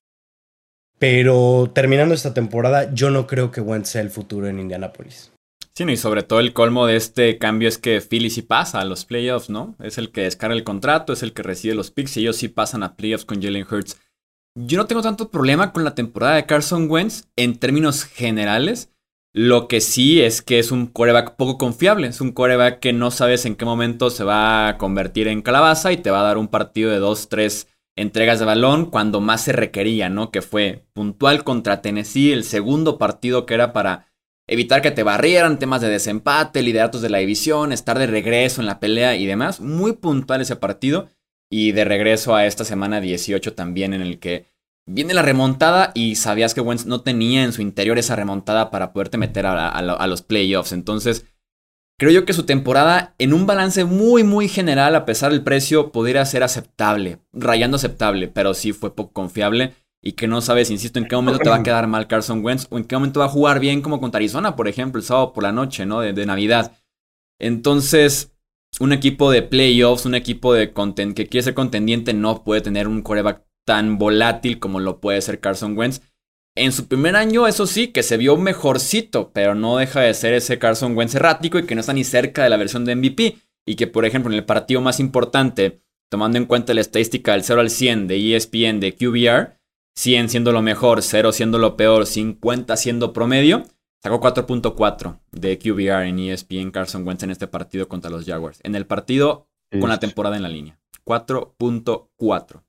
[0.99, 5.31] Pero terminando esta temporada, yo no creo que Wentz sea el futuro en Indianapolis.
[5.77, 8.85] Sí, y sobre todo el colmo de este cambio es que Philly sí pasa a
[8.85, 9.75] los playoffs, ¿no?
[9.79, 12.47] Es el que descarga el contrato, es el que recibe los picks y ellos sí
[12.47, 13.95] pasan a playoffs con Jalen Hurts.
[14.55, 18.91] Yo no tengo tanto problema con la temporada de Carson Wentz en términos generales.
[19.35, 22.07] Lo que sí es que es un coreback poco confiable.
[22.07, 25.91] Es un coreback que no sabes en qué momento se va a convertir en calabaza
[25.91, 29.43] y te va a dar un partido de dos, tres entregas de balón cuando más
[29.43, 30.31] se requería, ¿no?
[30.31, 34.06] Que fue puntual contra Tennessee, el segundo partido que era para
[34.47, 38.67] evitar que te barrieran, temas de desempate, lideratos de la división, estar de regreso en
[38.67, 39.59] la pelea y demás.
[39.59, 41.09] Muy puntual ese partido.
[41.49, 44.47] Y de regreso a esta semana 18 también en el que
[44.85, 48.93] viene la remontada y sabías que Wentz no tenía en su interior esa remontada para
[48.93, 50.71] poderte meter a, los playoffs.
[50.71, 51.25] Entonces,
[51.97, 55.91] creo yo que su temporada en un balance muy, muy general, a pesar del precio,
[55.91, 60.99] podría ser aceptable, rayando aceptable, pero sí fue poco confiable y que no sabes, insisto,
[60.99, 63.25] en qué momento te va a quedar mal Carson Wentz o en qué momento va
[63.25, 66.01] a jugar bien como contra Arizona, por ejemplo, el sábado por la noche, ¿no?
[66.01, 66.77] De, Navidad.
[67.39, 68.33] Entonces,
[68.79, 73.01] un equipo de playoffs, un equipo de que quiere ser contendiente, no puede tener un
[73.01, 76.01] coreback tan volátil como lo puede ser Carson Wentz.
[76.55, 80.33] En su primer año, eso sí, que se vio mejorcito, pero no deja de ser
[80.33, 83.37] ese Carson Wentz errático y que no está ni cerca de la versión de MVP.
[83.65, 87.43] Y que, por ejemplo, en el partido más importante, tomando en cuenta la estadística del
[87.43, 89.56] 0 al 100 de ESPN de QBR,
[89.97, 93.65] 100 siendo lo mejor, 0 siendo lo peor, 50 siendo promedio.
[94.03, 98.59] Sacó 4.4 de QBR en ESPN Carson Wentz en este partido contra los Jaguars.
[98.61, 100.79] En el partido con la temporada en la línea.
[101.03, 102.61] 4.4.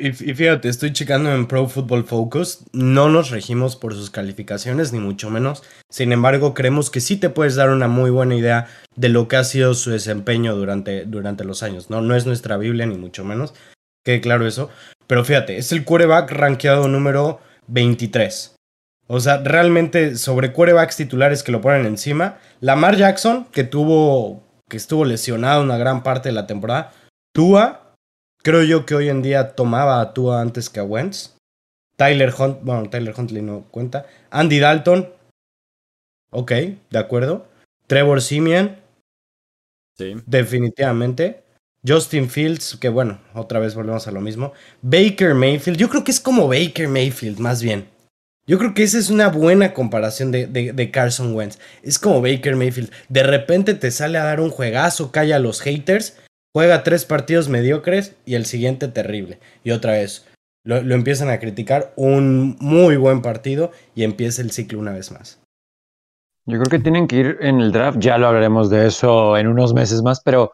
[0.00, 2.66] Y fíjate, estoy checando en Pro Football Focus.
[2.72, 5.64] No nos regimos por sus calificaciones, ni mucho menos.
[5.90, 9.36] Sin embargo, creemos que sí te puedes dar una muy buena idea de lo que
[9.36, 11.90] ha sido su desempeño durante, durante los años.
[11.90, 13.54] No, no es nuestra Biblia, ni mucho menos.
[14.04, 14.70] Quede claro eso.
[15.12, 18.56] Pero fíjate, es el quarterback rankeado número 23.
[19.08, 22.38] O sea, realmente sobre quarterbacks titulares que lo ponen encima.
[22.60, 24.42] Lamar Jackson, que tuvo.
[24.70, 26.94] que estuvo lesionado una gran parte de la temporada.
[27.34, 27.92] Tua,
[28.42, 31.36] creo yo que hoy en día tomaba a Tua antes que a Wentz.
[31.96, 34.06] Tyler Hunt, bueno, Tyler Huntley no cuenta.
[34.30, 35.12] Andy Dalton.
[36.30, 36.52] Ok,
[36.88, 37.48] de acuerdo.
[37.86, 38.78] Trevor Simeon.
[39.98, 40.14] Sí.
[40.24, 41.41] Definitivamente.
[41.86, 44.52] Justin Fields, que bueno, otra vez volvemos a lo mismo.
[44.82, 47.88] Baker Mayfield, yo creo que es como Baker Mayfield, más bien.
[48.46, 51.58] Yo creo que esa es una buena comparación de, de, Carson Wentz.
[51.82, 52.90] Es como Baker Mayfield.
[53.08, 56.18] De repente te sale a dar un juegazo, calla a los haters,
[56.52, 59.38] juega tres partidos mediocres y el siguiente terrible.
[59.62, 60.26] Y otra vez,
[60.64, 65.12] lo, lo empiezan a criticar, un muy buen partido y empieza el ciclo una vez
[65.12, 65.40] más.
[66.44, 69.46] Yo creo que tienen que ir en el draft, ya lo hablaremos de eso en
[69.46, 70.50] unos meses más, pero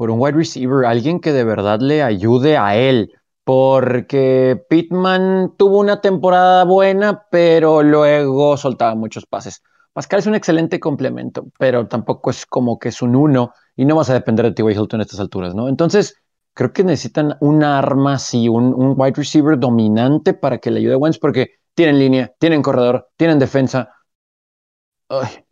[0.00, 3.12] por un wide receiver, alguien que de verdad le ayude a él,
[3.44, 9.62] porque Pittman tuvo una temporada buena, pero luego soltaba muchos pases.
[9.92, 13.94] Pascal es un excelente complemento, pero tampoco es como que es un uno y no
[13.94, 14.72] vas a depender de T.Y.
[14.72, 15.68] Hilton a estas alturas, ¿no?
[15.68, 16.16] Entonces,
[16.54, 20.94] creo que necesitan un arma así, un, un wide receiver dominante para que le ayude
[20.94, 23.90] a Wentz, porque tienen línea, tienen corredor, tienen defensa.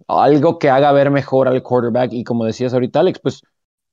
[0.07, 3.43] algo que haga ver mejor al quarterback y como decías ahorita, Alex, pues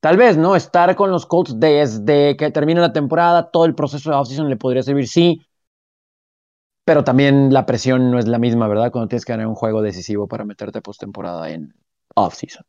[0.06, 0.54] tal vez, ¿no?
[0.54, 4.54] Estar con los Colts desde que termine la temporada, todo el proceso de offseason le
[4.54, 5.44] podría servir, sí,
[6.84, 8.92] pero también la presión no es la misma, ¿verdad?
[8.92, 11.74] Cuando tienes que ganar un juego decisivo para meterte postemporada en
[12.14, 12.62] offseason.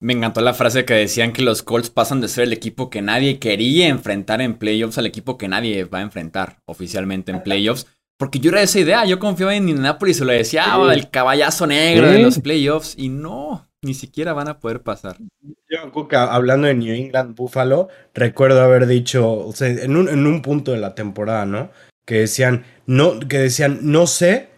[0.00, 3.02] Me encantó la frase que decían que los Colts pasan de ser el equipo que
[3.02, 7.86] nadie quería enfrentar en playoffs al equipo que nadie va a enfrentar oficialmente en playoffs.
[8.18, 11.66] Porque yo era esa idea, yo confiaba en Indianapolis y lo decía, ah, el caballazo
[11.66, 12.94] negro de los playoffs.
[12.96, 15.16] Y no, ni siquiera van a poder pasar.
[15.42, 20.26] Yo, Cuca, hablando de New England Buffalo, recuerdo haber dicho, o sea, en un, en
[20.26, 21.70] un punto de la temporada, ¿no?
[22.10, 24.48] que decían, no, que decían, no sé,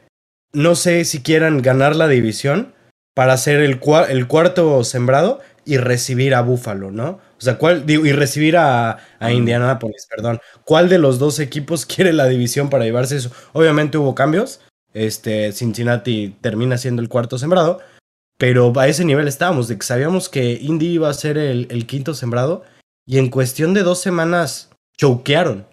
[0.54, 2.72] no sé si quieran ganar la división
[3.14, 7.20] para ser el, el cuarto sembrado y recibir a Buffalo, ¿no?
[7.36, 10.40] O sea, ¿cuál, digo, y recibir a, a Indianapolis, perdón.
[10.64, 13.30] ¿Cuál de los dos equipos quiere la división para llevarse eso?
[13.52, 14.62] Obviamente hubo cambios.
[14.94, 17.80] Este, Cincinnati termina siendo el cuarto sembrado.
[18.42, 22.12] Pero a ese nivel estábamos, de que sabíamos que Indy iba a ser el, quinto
[22.12, 22.64] sembrado.
[23.06, 25.64] Y en cuestión de dos semanas choquearon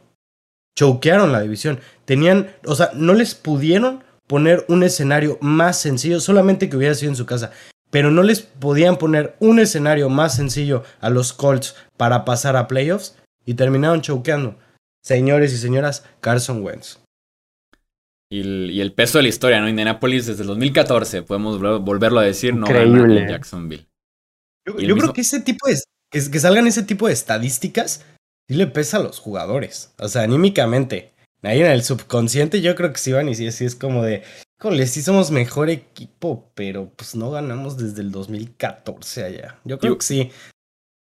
[0.78, 1.80] choquearon la división.
[2.06, 7.10] Tenían, o sea, no les pudieron poner un escenario más sencillo, solamente que hubiera sido
[7.10, 7.50] en su casa.
[7.90, 12.68] Pero no les podían poner un escenario más sencillo a los Colts para pasar a
[12.68, 13.16] playoffs
[13.48, 14.60] y terminaron choqueando.
[15.02, 16.99] Señores y señoras, Carson Wentz.
[18.32, 19.68] Y el, peso de la historia, ¿no?
[19.68, 23.26] Indianapolis desde el 2014, podemos volverlo a decir, no Increíble.
[23.28, 23.88] Jacksonville.
[24.66, 25.80] Yo, creo que ese tipo de,
[26.12, 28.06] que salgan ese tipo de estadísticas
[28.48, 29.94] sí le pesa a los jugadores.
[29.98, 31.14] O sea, anímicamente.
[31.42, 34.24] Ahí en el subconsciente yo creo que sí van y sí, así es como de,
[34.60, 39.60] híjole, sí somos mejor equipo, pero pues no ganamos desde el 2014 allá.
[39.64, 40.32] Yo creo que sí.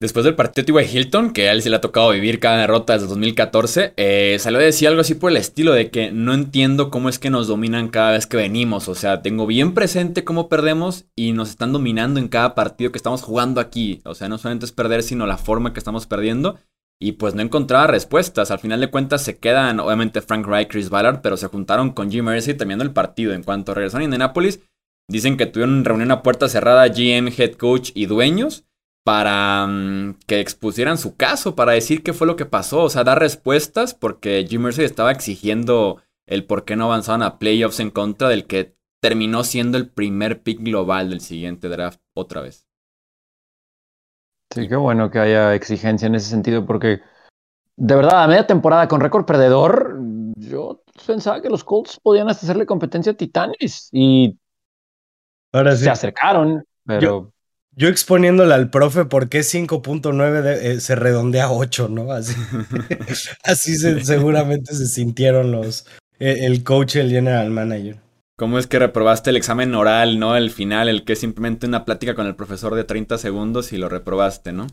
[0.06, 2.94] Después del partido de Hilton, que a él se le ha tocado vivir cada derrota
[2.94, 6.92] desde 2014, eh, salió a decir algo así por el estilo de que no entiendo
[6.92, 8.88] cómo es que nos dominan cada vez que venimos.
[8.88, 13.00] O sea, tengo bien presente cómo perdemos y nos están dominando en cada partido que
[13.00, 14.02] estamos jugando aquí.
[14.06, 16.60] O sea, no solamente es perder, sino la forma que estamos perdiendo
[17.02, 18.52] y pues no encontraba respuestas.
[18.52, 22.12] Al final de cuentas se quedan, obviamente, Frank Wright, Chris Ballard, pero se juntaron con
[22.12, 23.34] Jim Mercy terminando el partido.
[23.34, 24.60] En cuanto regresaron a Indianapolis,
[25.10, 28.66] dicen que tuvieron reunión a puerta cerrada GM, head coach y dueños
[29.06, 33.04] para mm, que expusieran su caso, para decir qué fue lo que pasó, o sea,
[33.04, 37.92] dar respuestas, porque Jim Mercy estaba exigiendo el por qué no avanzaban a playoffs en
[37.92, 42.68] contra del que terminó siendo el primer pick global del siguiente draft otra vez.
[44.50, 47.02] Sí, qué bueno que haya exigencia en ese sentido, porque
[47.78, 50.00] de verdad, a media temporada con récord perdedor,
[50.36, 54.40] yo pensaba que los Colts podían hacerle competencia a Titanes y
[55.52, 57.02] Ahora se acercaron, pero...
[57.02, 57.32] Yo,
[57.78, 62.12] exponiéndole al profe por qué 5.9 eh, se redondea a 8, ¿no?
[62.12, 62.34] Así,
[63.44, 65.86] así seguramente se sintieron los
[66.20, 67.98] eh, el coach y el general manager.
[68.38, 71.86] ¿Cómo es que reprobaste el examen oral, no el final, el que es simplemente una
[71.86, 74.68] plática con el profesor de 30 segundos y lo reprobaste, ¿no?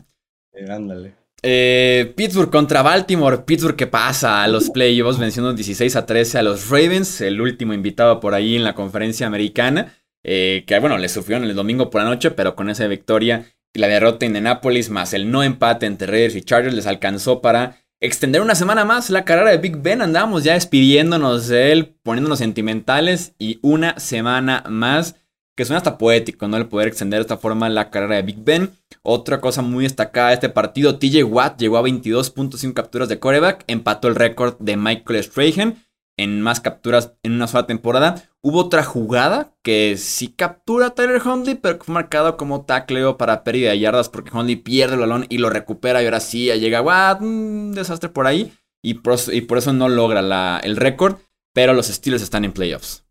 [0.53, 1.15] Eh, ándale.
[1.41, 3.39] Eh, Pittsburgh contra Baltimore.
[3.39, 7.73] Pittsburgh que pasa a los playoffs venciendo 16 a 13 a los Ravens, el último
[7.73, 9.93] invitado por ahí en la conferencia americana.
[10.23, 13.79] Eh, que bueno, le sufrieron el domingo por la noche, pero con esa victoria y
[13.79, 17.77] la derrota en Indianapolis más el no empate entre Raiders y Chargers les alcanzó para
[17.99, 20.01] extender una semana más la carrera de Big Ben.
[20.01, 25.15] Andamos ya despidiéndonos de él, poniéndonos sentimentales y una semana más.
[25.55, 26.57] Que suena hasta poético, ¿no?
[26.57, 28.71] El poder extender de esta forma la carrera de Big Ben.
[29.03, 33.63] Otra cosa muy destacada de este partido, TJ Watt llegó a 22.5 capturas de coreback,
[33.67, 35.75] empató el récord de Michael Strahan
[36.17, 38.29] en más capturas en una sola temporada.
[38.41, 43.43] Hubo otra jugada que sí captura a Tyler Hundley, pero fue marcado como tacleo para
[43.43, 46.81] pérdida de yardas porque Hundley pierde el balón y lo recupera y ahora sí llega,
[47.19, 48.53] un desastre por ahí.
[48.85, 49.17] Y por,
[49.57, 51.15] eso no logra el récord,
[51.53, 53.05] pero los Steelers están en playoffs.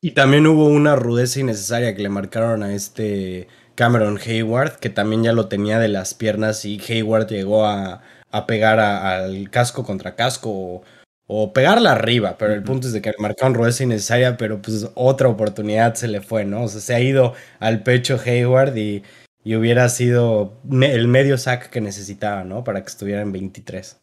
[0.00, 5.24] Y también hubo una rudeza innecesaria que le marcaron a este Cameron Hayward, que también
[5.24, 8.00] ya lo tenía de las piernas y Hayward llegó a
[8.46, 10.84] pegar al casco contra casco
[11.30, 14.88] o pegarla arriba, pero el punto es de que el marcaron rudeza innecesaria, pero pues
[14.94, 16.62] otra oportunidad se le fue, ¿no?
[16.64, 19.02] O sea, se ha ido al pecho Hayward y,
[19.44, 22.64] y hubiera sido el medio sack que necesitaba, ¿no?
[22.64, 24.00] Para que estuviera en 23.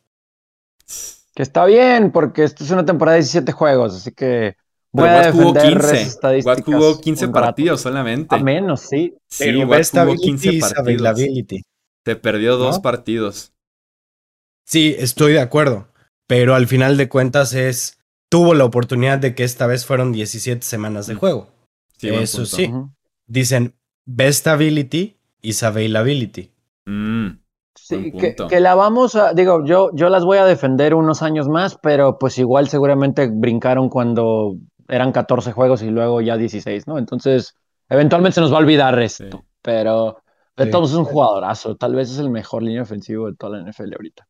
[1.33, 4.55] Que está bien, porque esto es una temporada de 17 juegos, así que
[4.93, 6.41] Pero Watt jugó 15.
[6.45, 8.35] Watt jugó 15 partidos solamente.
[8.35, 9.17] A menos, sí.
[9.27, 11.19] Sí, Watt jugó 15 partidos.
[12.05, 13.51] Se perdió dos partidos.
[14.63, 15.87] Sí, estoy de acuerdo.
[16.27, 17.99] Pero al final de cuentas es.
[18.27, 21.47] Tuvo la oportunidad de que esta vez fueron 17 semanas de juego.
[22.01, 22.71] Eso sí.
[23.27, 26.51] Dicen best ability is availability.
[26.85, 27.39] Mm,
[27.75, 31.77] sí, que, la vamos a, digo, yo, yo las voy a defender unos años más,
[31.81, 34.57] pero pues igual seguramente brincaron cuando
[34.87, 36.97] eran 14 juegos y luego ya 16, ¿no?
[36.97, 37.55] Entonces,
[37.89, 40.21] eventualmente se nos va a olvidar esto, pero
[40.55, 43.69] de todos es un jugadorazo, tal vez es el mejor línea ofensivo de toda la
[43.69, 44.27] NFL ahorita.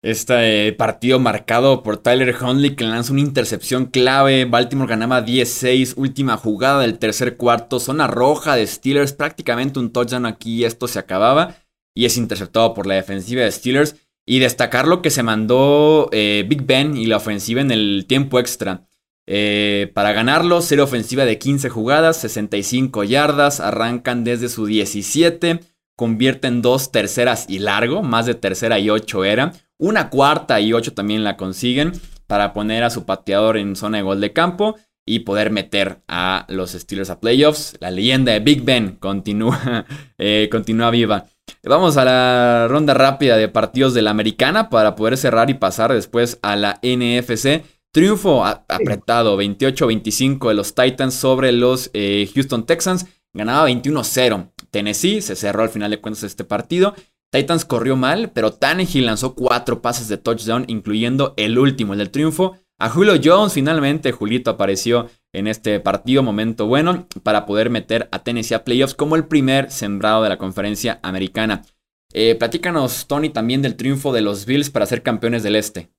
[0.00, 4.44] Este partido marcado por Tyler Huntley que lanza una intercepción clave.
[4.44, 5.94] Baltimore ganaba 10-6.
[5.96, 7.80] Última jugada del tercer cuarto.
[7.80, 9.12] Zona roja de Steelers.
[9.12, 10.64] Prácticamente un touchdown aquí.
[10.64, 11.56] Esto se acababa.
[11.96, 13.96] Y es interceptado por la defensiva de Steelers.
[14.24, 18.38] Y destacar lo que se mandó eh, Big Ben y la ofensiva en el tiempo
[18.38, 18.86] extra.
[19.26, 23.58] Eh, para ganarlo, serie ofensiva de 15 jugadas, 65 yardas.
[23.58, 25.58] Arrancan desde su 17.
[25.98, 28.04] Convierten dos terceras y largo.
[28.04, 29.52] Más de tercera y 8 era.
[29.78, 31.90] Una cuarta y ocho también la consiguen
[32.28, 36.46] para poner a su pateador en zona de gol de campo y poder meter a
[36.48, 37.76] los Steelers a playoffs.
[37.80, 39.86] La leyenda de Big Ben continúa,
[40.18, 41.26] eh, continúa viva.
[41.64, 45.92] Vamos a la ronda rápida de partidos de la americana para poder cerrar y pasar
[45.92, 47.64] después a la NFC.
[47.90, 53.06] Triunfo apretado, 28-25 de los Titans sobre los eh, Houston Texans.
[53.32, 54.52] Ganaba 21-0.
[54.78, 56.94] Tennessee se cerró al final de cuentas este partido.
[57.32, 62.12] Titans corrió mal, pero Tannehill lanzó cuatro pases de touchdown, incluyendo el último, el del
[62.12, 62.54] triunfo.
[62.78, 68.20] A Julio Jones, finalmente, Julito apareció en este partido, momento bueno, para poder meter a
[68.20, 71.64] Tennessee a playoffs como el primer sembrado de la conferencia americana.
[72.12, 75.90] Eh, platícanos, Tony, también del triunfo de los Bills para ser campeones del Este.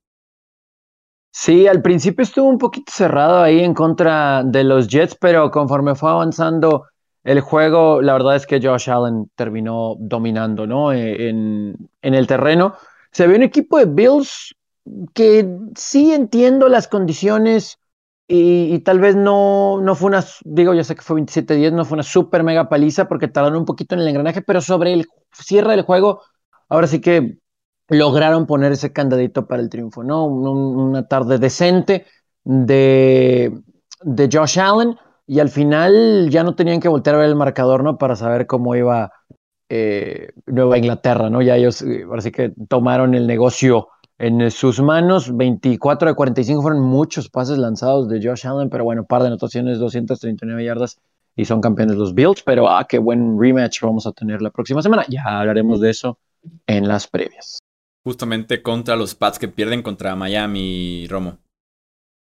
[1.33, 5.95] Sí, al principio estuvo un poquito cerrado ahí en contra de los Jets, pero conforme
[5.95, 6.85] fue avanzando
[7.23, 10.93] el juego, la verdad es que Josh Allen terminó dominando, ¿no?
[10.93, 12.75] E, en, el terreno.
[13.11, 14.55] Se ve un equipo de Bills
[15.13, 17.77] que sí entiendo las condiciones
[18.27, 21.95] y, tal vez no, no fue una, digo, ya sé que fue 27-10, no fue
[21.95, 25.71] una super mega paliza porque tardaron un poquito en el engranaje, pero sobre el cierre
[25.71, 26.21] del juego,
[26.69, 27.39] ahora sí que
[27.87, 30.25] lograron poner ese candadito para el triunfo, ¿no?
[30.25, 32.05] una tarde decente
[32.43, 33.51] de,
[34.03, 34.95] de Josh Allen
[35.29, 37.99] y al final ya no tenían que voltear a ver el marcador, ¿no?
[37.99, 39.11] Para saber cómo iba
[39.69, 41.43] eh, Nueva Inglaterra, ¿no?
[41.43, 45.37] Ya ellos, eh, ahora sí que tomaron el negocio en sus manos.
[45.37, 49.77] 24 de 45 fueron muchos pases lanzados de Josh Allen, pero bueno, par de anotaciones,
[49.77, 50.99] 239 yardas
[51.35, 54.81] y son campeones los Bills, pero ah, qué buen rematch vamos a tener la próxima
[54.81, 55.05] semana.
[55.09, 56.17] Ya hablaremos de eso
[56.65, 57.59] en las previas.
[58.03, 61.37] Justamente contra los Pats que pierden contra Miami, Romo.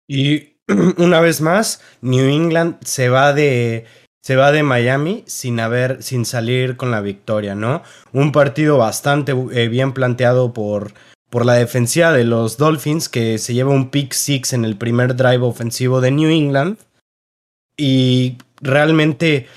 [0.09, 0.50] Y
[0.97, 3.85] una vez más, New England se va de
[4.23, 7.81] se va de Miami sin haber sin salir con la victoria, ¿no?
[8.13, 10.93] Un partido bastante eh, bien planteado por
[11.29, 15.15] por la defensiva de los Dolphins que se lleva un pick six en el primer
[15.15, 16.77] drive ofensivo de New England
[17.77, 19.47] y realmente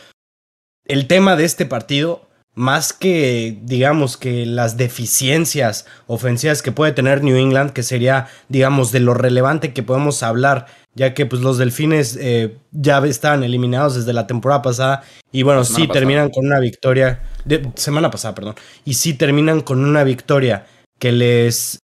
[0.86, 7.24] el tema de este partido más que, digamos, que las deficiencias ofensivas que puede tener
[7.24, 11.58] New England, que sería, digamos, de lo relevante que podemos hablar, ya que pues los
[11.58, 16.60] delfines eh, ya estaban eliminados desde la temporada pasada, y bueno, sí terminan con una
[16.60, 20.66] victoria, de, semana pasada, perdón, y sí terminan con una victoria
[20.98, 21.78] que les,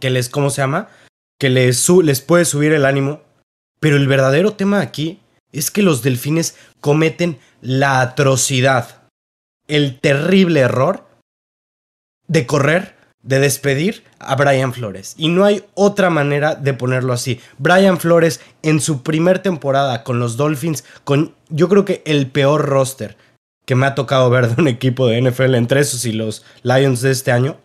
[0.00, 0.88] que les, ¿cómo se llama?
[1.38, 3.22] Que les, les puede subir el ánimo,
[3.80, 5.20] pero el verdadero tema aquí
[5.52, 8.98] es que los delfines cometen la atrocidad
[9.68, 11.06] el terrible error
[12.26, 12.96] de correr,
[13.28, 15.14] de despedir a Brian Flores.
[15.18, 17.40] Y no hay otra manera de ponerlo así.
[17.58, 22.64] Brian Flores en su primer temporada con los Dolphins, con yo creo que el peor
[22.64, 23.18] roster
[23.66, 27.02] que me ha tocado ver de un equipo de NFL entre esos y los Lions
[27.02, 27.58] de este año,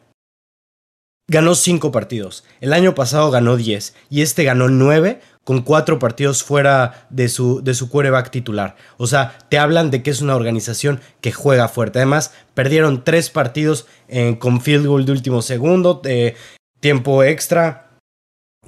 [1.29, 2.43] ganó cinco partidos.
[2.59, 7.63] El año pasado ganó 10 y este ganó 9 con cuatro partidos fuera de su,
[7.63, 8.75] de su quarterback titular.
[8.97, 11.99] O sea, te hablan de que es una organización que juega fuerte.
[11.99, 16.35] Además, perdieron tres partidos eh, con field goal de último segundo, de
[16.79, 17.97] tiempo extra,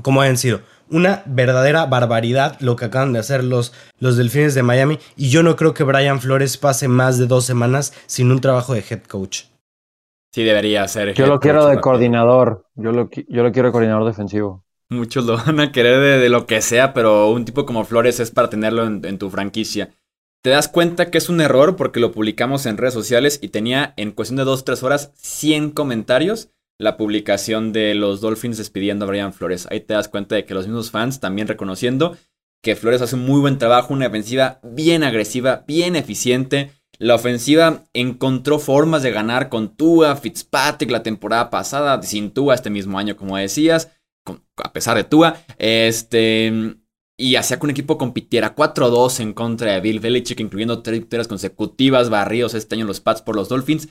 [0.01, 0.61] como hayan sido.
[0.89, 4.99] Una verdadera barbaridad lo que acaban de hacer los, los Delfines de Miami.
[5.15, 8.73] Y yo no creo que Brian Flores pase más de dos semanas sin un trabajo
[8.73, 9.45] de head coach.
[10.31, 11.13] Sí, debería ser.
[11.13, 12.67] Yo lo quiero de coordinador.
[12.75, 14.64] Yo lo, yo lo quiero de coordinador defensivo.
[14.89, 18.31] Muchos lo van a querer de, lo que sea, pero un tipo como Flores es
[18.31, 19.89] para tenerlo en, tu franquicia.
[20.43, 23.93] Te das cuenta que es un error porque lo publicamos en redes sociales y tenía
[23.97, 29.33] en cuestión de 2-3 horas 100 comentarios la publicación de los Dolphins despidiendo a Brian
[29.33, 29.67] Flores.
[29.71, 32.17] Ahí te das cuenta de que los mismos fans también reconociendo
[32.61, 36.71] que Flores hace un muy buen trabajo, una defensiva bien agresiva, bien eficiente.
[36.97, 42.69] La ofensiva encontró formas de ganar con Tua, Fitzpatrick la temporada pasada, sin Tua este
[42.69, 43.91] mismo año, como decías,
[44.57, 45.37] a pesar de Tua.
[45.57, 46.77] Este,
[47.17, 51.27] y hacía que un equipo compitiera 4-2 en contra de Bill Belichick, incluyendo tres victorias
[51.27, 53.89] consecutivas, barridos este año los Pats por los Dolphins.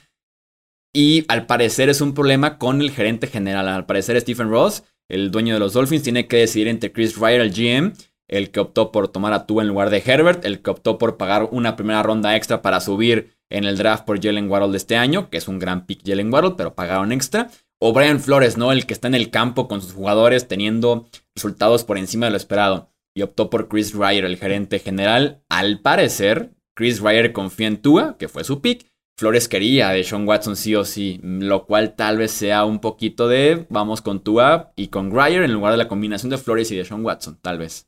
[0.93, 3.69] Y al parecer es un problema con el gerente general.
[3.69, 7.41] Al parecer Stephen Ross, el dueño de los Dolphins, tiene que decidir entre Chris Ryder,
[7.41, 7.93] el GM,
[8.29, 11.17] el que optó por tomar a Tua en lugar de Herbert, el que optó por
[11.17, 14.97] pagar una primera ronda extra para subir en el draft por Jalen Waddle de este
[14.97, 17.51] año, que es un gran pick Jalen Waddle, pero pagaron extra.
[17.87, 18.73] O Brian Flores, ¿no?
[18.73, 22.39] El que está en el campo con sus jugadores teniendo resultados por encima de lo
[22.39, 22.91] esperado.
[23.15, 25.45] Y optó por Chris Ryder, el gerente general.
[25.51, 30.27] Al parecer, Chris Ryder confía en Tua, que fue su pick, Flores quería de Sean
[30.27, 34.73] Watson sí o sí, lo cual tal vez sea un poquito de vamos con Tua
[34.77, 37.59] y con Grier en lugar de la combinación de Flores y de Sean Watson, tal
[37.59, 37.87] vez.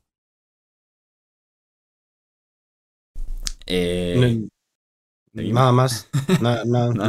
[3.65, 4.47] Eh,
[5.37, 6.09] Nada más.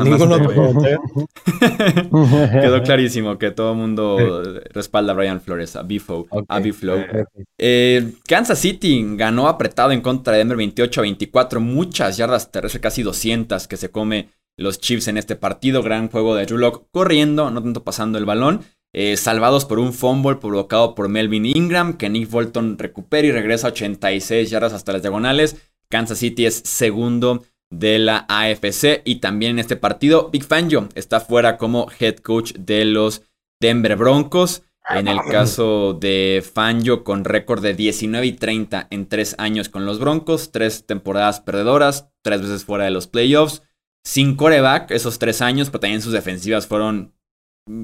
[0.05, 0.39] Ninguno
[2.53, 7.03] Quedó clarísimo que todo el mundo respalda a Brian Flores, a Bifo, a Biflow.
[7.57, 11.61] Eh, Kansas City ganó apretado en contra de Denver 28 a 24.
[11.61, 15.83] Muchas yardas terrestres, casi 200 que se come los Chiefs en este partido.
[15.83, 18.61] Gran juego de Drew corriendo, no tanto pasando el balón.
[18.95, 23.69] Eh, salvados por un fumble provocado por Melvin Ingram, que Nick Bolton recupera y regresa
[23.69, 25.57] a 86 yardas hasta las diagonales.
[25.91, 29.03] Kansas City es segundo de la AFC.
[29.05, 33.23] Y también en este partido, Big Fangio está fuera como head coach de los
[33.61, 34.63] Denver Broncos.
[34.91, 39.85] En el caso de Fangio, con récord de 19 y 30 en tres años con
[39.85, 43.63] los Broncos, tres temporadas perdedoras, tres veces fuera de los playoffs,
[44.03, 47.15] sin coreback esos tres años, pero también sus defensivas fueron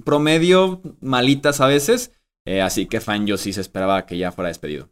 [0.07, 2.13] promedio malitas a veces.
[2.47, 4.89] Eh, así que Fangio sí se esperaba que ya fuera despedido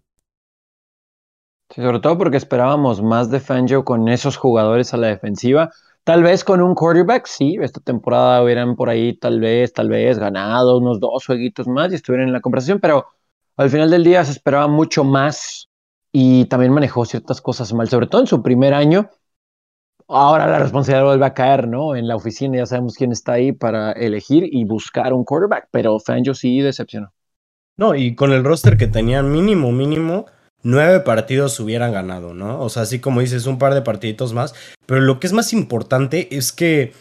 [1.75, 5.71] sobre todo porque esperábamos más de Fangio con esos jugadores a la defensiva.
[6.05, 10.19] Tal vez con un quarterback, sí, esta temporada hubieran por ahí tal vez, tal vez
[10.19, 13.07] ganado unos dos jueguitos más y estuvieran en la conversación, pero
[13.57, 15.69] al final del día se esperaba mucho más
[16.11, 19.11] y también manejó ciertas cosas mal, sobre todo en su primer año.
[20.09, 21.95] Ahora la responsabilidad vuelve a caer, ¿no?
[21.95, 25.99] En la oficina ya sabemos quién está ahí para elegir y buscar un quarterback, pero
[26.01, 27.13] Fangio sí decepcionó.
[27.77, 30.27] No, y con el roster que tenían mínimo, mínimo,
[30.63, 32.61] nueve partidos hubieran ganado, ¿no?
[32.61, 34.55] O sea, así como dices, un par de partiditos más.
[34.87, 36.93] Pero lo que es más importante es que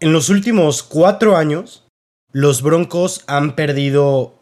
[0.00, 1.84] en los últimos cuatro años,
[2.32, 4.34] los Broncos han perdido.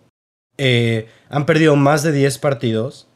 [0.58, 3.08] Eh, han perdido más de diez partidos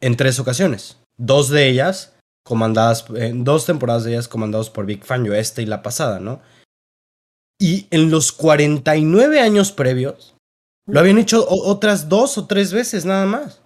[0.00, 0.98] en tres ocasiones.
[1.16, 3.06] Dos de ellas comandadas.
[3.14, 6.40] En dos temporadas de ellas comandados por Big Fangio, esta y la pasada, ¿no?
[7.60, 10.36] Y en los 49 años previos,
[10.86, 13.60] lo habían hecho otras dos o tres veces nada más.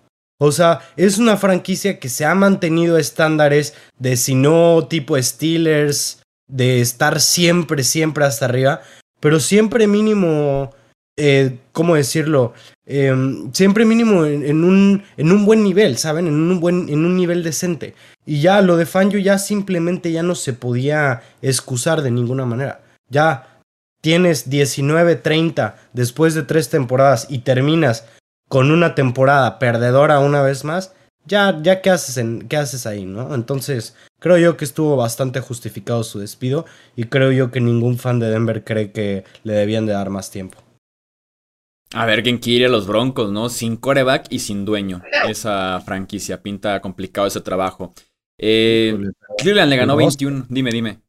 [0.45, 6.20] O sea, es una franquicia que se ha mantenido estándares de si no tipo Steelers,
[6.49, 8.80] de estar siempre, siempre hasta arriba,
[9.20, 10.72] pero siempre mínimo,
[11.16, 12.55] eh, ¿cómo decirlo?
[12.84, 16.26] Em, siempre mínimo en, un, en un buen nivel, ¿saben?
[16.26, 17.95] En un, buen, en un nivel decente.
[18.26, 22.82] Y ya lo de Fangio ya simplemente ya no se podía excusar de ninguna manera.
[23.09, 23.61] Ya
[24.01, 28.07] tienes 19-30 después de tres temporadas y terminas
[28.53, 30.92] con una temporada perdedora una vez más,
[31.24, 33.34] ya, ya qué haces, en, qué haces ahí, ¿no?
[33.34, 38.18] Entonces, creo yo que estuvo bastante justificado su despido y creo yo que ningún fan
[38.18, 40.59] de Denver cree que le debían de dar más tiempo.
[41.94, 43.48] A ver quién quiere a los Broncos, ¿no?
[43.48, 45.00] Sin coreback y sin dueño.
[45.26, 47.94] Esa franquicia pinta complicado ese trabajo.
[48.36, 48.98] Eh,
[49.38, 50.44] Cleveland le ganó 21.
[50.50, 51.00] Dime, dime.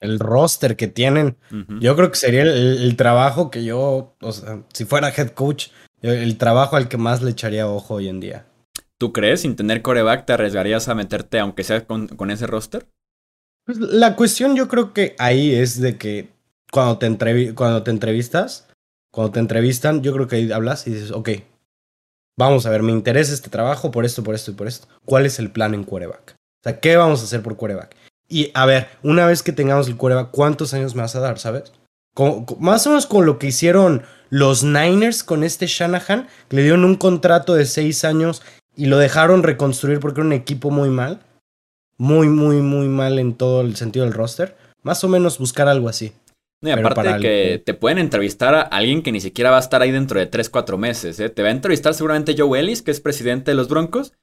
[0.00, 1.36] El roster que tienen.
[1.78, 5.68] Yo creo que sería el, trabajo que yo, o sea, si fuera head coach,
[6.02, 8.46] el trabajo al que más le echaría ojo hoy en día.
[8.98, 9.40] ¿Tú crees?
[9.42, 12.86] Sin tener coreback, ¿te arriesgarías a meterte, aunque sea con, ese roster?
[13.64, 16.28] Pues la cuestión yo creo que ahí es de que
[16.70, 18.68] cuando te, cuando te entrevistas,
[19.10, 21.30] cuando te entrevistan, yo creo que ahí hablas y dices, ok,
[22.38, 24.86] vamos a ver, me interesa este trabajo por esto, por esto y por esto.
[25.04, 26.34] ¿Cuál es el plan en quarterback?
[26.36, 27.96] O sea, ¿qué vamos a hacer por quarterback?
[28.28, 31.38] Y a ver, una vez que tengamos el quarterback, ¿cuántos años me vas a dar,
[31.38, 31.72] sabes?
[32.58, 36.94] más o menos con lo que hicieron los Niners con este Shanahan, le dieron un
[36.94, 38.42] contrato de seis años
[38.76, 41.20] y lo dejaron reconstruir porque era un equipo muy mal.
[41.98, 44.56] Muy, muy, muy mal en todo el sentido del roster.
[44.82, 46.12] Más o menos buscar algo así.
[46.62, 49.82] y aparte de que te pueden entrevistar a alguien que ni siquiera va a estar
[49.82, 51.20] ahí dentro de 3, 4 meses.
[51.20, 51.28] ¿eh?
[51.28, 54.14] Te va a entrevistar seguramente Joe Ellis, que es presidente de los Broncos.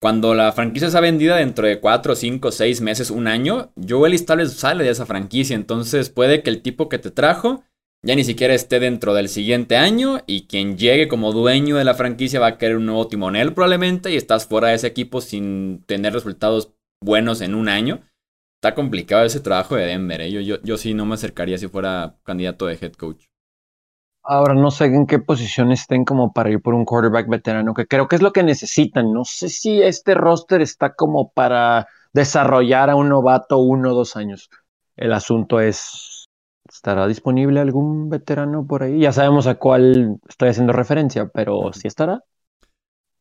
[0.00, 4.24] Cuando la franquicia sea vendida dentro de 4, 5, 6 meses, un año, Joe Ellis
[4.24, 5.54] tal vez sale de esa franquicia.
[5.56, 7.64] Entonces puede que el tipo que te trajo
[8.02, 11.94] ya ni siquiera esté dentro del siguiente año y quien llegue como dueño de la
[11.94, 15.84] franquicia va a querer un nuevo timonel probablemente y estás fuera de ese equipo sin
[15.84, 16.72] tener resultados
[17.02, 18.00] buenos en un año.
[18.62, 20.20] Está complicado ese trabajo de Denver.
[20.20, 20.30] ¿eh?
[20.30, 23.24] Yo, yo, yo sí no me acercaría si fuera candidato de head coach.
[24.22, 27.86] Ahora no sé en qué posición estén como para ir por un quarterback veterano, que
[27.86, 29.12] creo que es lo que necesitan.
[29.12, 34.16] No sé si este roster está como para desarrollar a un novato uno o dos
[34.16, 34.50] años.
[34.94, 36.09] El asunto es,
[36.72, 39.00] ¿estará disponible algún veterano por ahí?
[39.00, 42.24] Ya sabemos a cuál estoy haciendo referencia, pero ¿sí estará?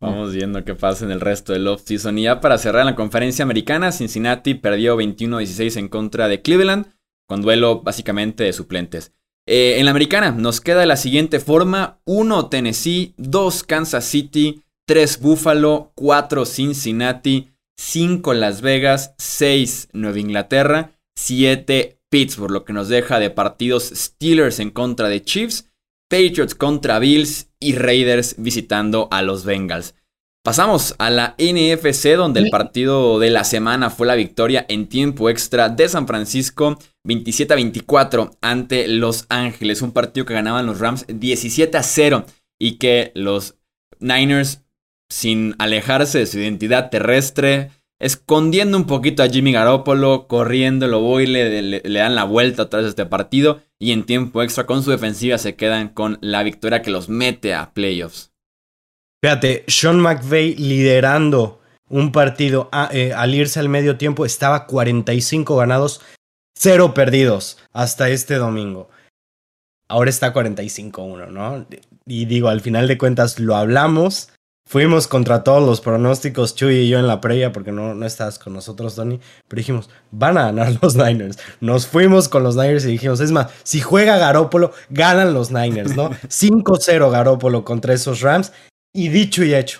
[0.01, 2.17] Vamos viendo qué pasa en el resto del offseason.
[2.17, 6.93] Y ya para cerrar la conferencia americana, Cincinnati perdió 21-16 en contra de Cleveland,
[7.27, 9.13] con duelo básicamente de suplentes.
[9.45, 14.63] Eh, en la americana nos queda de la siguiente forma: 1 Tennessee, 2 Kansas City,
[14.85, 22.89] 3 Buffalo, 4 Cincinnati, 5 Las Vegas, 6 Nueva Inglaterra, 7 Pittsburgh, lo que nos
[22.89, 25.69] deja de partidos Steelers en contra de Chiefs,
[26.09, 29.95] Patriots contra Bills y Raiders visitando a los Bengals.
[30.43, 35.29] Pasamos a la NFC donde el partido de la semana fue la victoria en tiempo
[35.29, 40.79] extra de San Francisco 27 a 24 ante Los Ángeles, un partido que ganaban los
[40.79, 42.25] Rams 17 a 0
[42.57, 43.55] y que los
[43.99, 44.63] Niners
[45.09, 51.27] sin alejarse de su identidad terrestre, escondiendo un poquito a Jimmy Garoppolo, corriendo lo voy,
[51.27, 54.91] le, le, dan la vuelta atrás de este partido y en tiempo extra con su
[54.91, 58.31] defensiva se quedan con la victoria que los mete a playoffs.
[59.21, 66.01] Fíjate, Sean McVay liderando un partido eh, al irse al medio tiempo estaba 45 ganados,
[66.55, 68.89] 0 perdidos hasta este domingo.
[69.89, 71.65] Ahora está 45-1, ¿no?
[72.05, 74.29] Y digo, al final de cuentas lo hablamos
[74.69, 78.37] Fuimos contra todos los pronósticos, Chuy y yo en la previa, porque no, no estabas
[78.37, 79.19] con nosotros, Tony.
[79.47, 81.39] Pero dijimos, van a ganar los Niners.
[81.59, 85.95] Nos fuimos con los Niners y dijimos, es más, si juega Garópolo, ganan los Niners,
[85.95, 86.11] ¿no?
[86.27, 88.51] 5-0 Garópolo contra esos Rams.
[88.93, 89.79] Y dicho y hecho,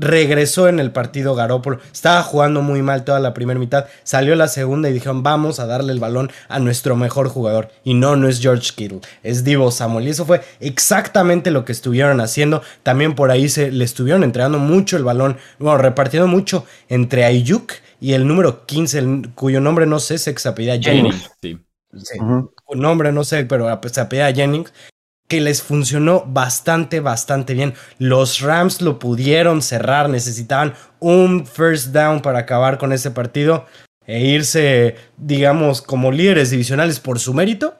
[0.00, 1.78] regresó en el partido Garópolo.
[1.92, 3.86] Estaba jugando muy mal toda la primera mitad.
[4.02, 7.68] Salió la segunda y dijeron, vamos a darle el balón a nuestro mejor jugador.
[7.84, 10.06] Y no, no es George Kittle, es Divo Samuel.
[10.06, 12.62] Y eso fue exactamente lo que estuvieron haciendo.
[12.82, 17.72] También por ahí se le estuvieron entregando mucho el balón, bueno, repartiendo mucho entre Ayuk
[18.00, 21.30] y el número 15, cuyo nombre no sé, se apellida Jennings.
[21.42, 21.60] Sí.
[22.74, 24.72] nombre no sé, pero se apellida Jennings
[25.30, 27.74] que les funcionó bastante, bastante bien.
[27.98, 33.64] Los Rams lo pudieron cerrar, necesitaban un first down para acabar con ese partido
[34.04, 37.76] e irse, digamos, como líderes divisionales por su mérito,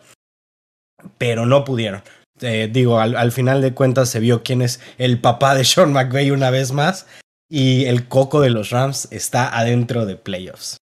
[1.18, 2.02] pero no pudieron.
[2.40, 5.92] Eh, digo, al, al, final de cuentas se vio quién es el papá de Sean
[5.92, 7.06] McVay una vez más
[7.50, 10.79] y el coco de los Rams está adentro de playoffs.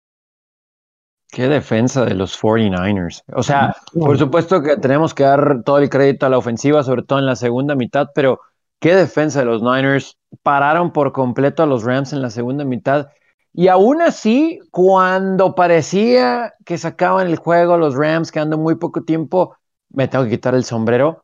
[1.37, 3.23] Qué defensa de los 49ers.
[3.35, 7.03] O sea, por supuesto que tenemos que dar todo el crédito a la ofensiva, sobre
[7.03, 8.41] todo en la segunda mitad, pero
[8.81, 10.17] qué defensa de los Niners.
[10.43, 13.09] Pararon por completo a los Rams en la segunda mitad.
[13.53, 19.59] Y aún así, cuando parecía que sacaban el juego los Rams, quedando muy poco tiempo,
[19.91, 21.23] me tengo que quitar el sombrero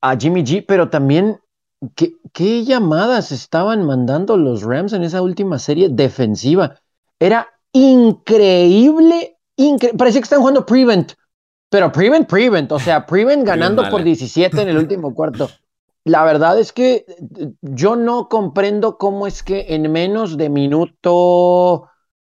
[0.00, 1.38] a Jimmy G, pero también
[1.94, 6.76] qué, qué llamadas estaban mandando los Rams en esa última serie defensiva.
[7.18, 9.33] Era increíble,
[9.96, 11.12] parecía que están jugando Prevent,
[11.70, 15.50] pero Prevent, Prevent, o sea, Prevent ganando por 17 en el último cuarto.
[16.04, 21.88] La verdad es que eh, yo no comprendo cómo es que en menos de minuto,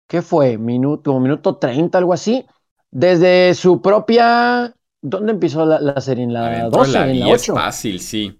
[0.07, 0.57] ¿qué fue?
[0.57, 2.45] Minuto, minuto 30, algo así,
[2.89, 4.73] desde su propia...
[4.99, 6.23] ¿Dónde empezó la, serie?
[6.23, 6.97] ¿En la 12?
[6.97, 7.35] ¿En la 8?
[7.35, 8.37] Es fácil, sí.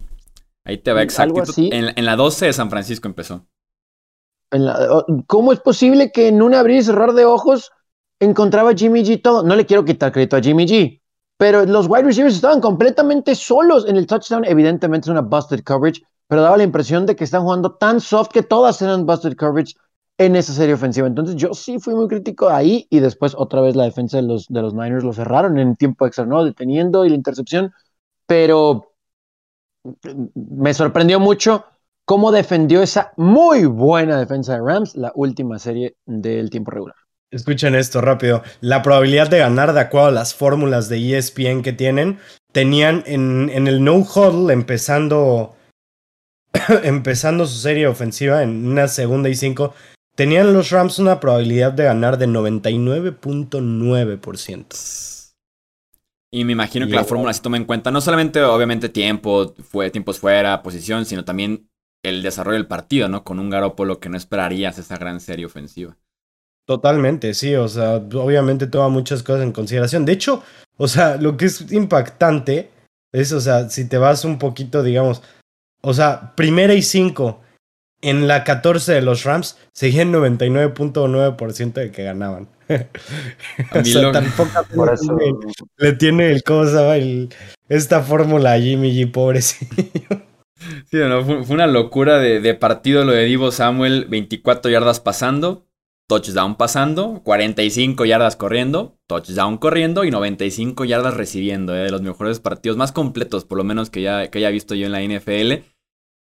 [0.64, 1.44] Ahí te va exacto.
[1.58, 3.46] En, en la 12 de San Francisco empezó.
[5.28, 7.72] ¿Cómo es posible que en un abrir y cerrar de ojos
[8.20, 9.43] encontraba Jimmy G todo?
[9.43, 11.01] No le quiero quitar crédito a Jimmy G,
[11.38, 14.45] pero los wide receivers estaban completamente solos en el touchdown.
[14.45, 18.30] Evidentemente es una busted coverage, pero daba la impresión de que están jugando tan soft
[18.30, 19.76] que todas eran busted coverage
[20.18, 21.07] en esa serie ofensiva.
[21.07, 24.47] Entonces yo sí fui muy crítico ahí y después otra vez la defensa de los,
[24.47, 26.43] de los Niners lo cerraron en tiempo extra, ¿no?
[26.43, 27.72] Deteniendo y la intercepción,
[28.26, 28.93] pero
[30.34, 31.65] me sorprendió mucho
[32.05, 37.07] cómo defendió esa muy buena defensa de Rams la última serie del tiempo regular.
[37.32, 38.42] Escuchen esto rápido.
[38.62, 42.20] La probabilidad de ganar de acuerdo a las fórmulas de ESPN que tienen,
[42.54, 45.58] tenían en, el no huddle empezando,
[46.84, 49.74] empezando su serie ofensiva en una segunda y cinco,
[50.16, 55.16] tenían los Rams una probabilidad de ganar de 99.9%.
[56.32, 59.92] Y me imagino que la fórmula se toma en cuenta no solamente, obviamente, tiempo, fue,
[59.92, 61.70] tiempos fuera, posición, sino también
[62.04, 63.24] el desarrollo del partido, ¿no?
[63.24, 65.98] Con un Garópolo que no esperarías esa gran serie ofensiva.
[66.68, 70.03] Totalmente, sí, o sea, obviamente toma muchas cosas en consideración.
[70.03, 70.43] De hecho,
[70.76, 72.70] o sea, lo que es impactante
[73.13, 75.24] Es, o sea, si te vas un poquito, digamos,
[75.82, 77.39] o sea, primera y cinco
[78.01, 82.49] en la 14 de los Rams, seguían 99.9% de que ganaban.
[82.68, 84.91] o sea, tampoco
[85.78, 87.30] le tiene el cosa, el,
[87.70, 90.28] esta fórmula a Jimmy G, pobrecillo.
[90.91, 95.66] Sí, no, fue, una locura de, de, partido lo de Divo Samuel, 24 yardas pasando,
[96.08, 102.39] touchdown pasando, 45 yardas corriendo, touchdown corriendo y 95 yardas recibiendo, eh, de los mejores
[102.39, 105.66] partidos más completos, por lo menos que ya que haya visto yo en la NFL.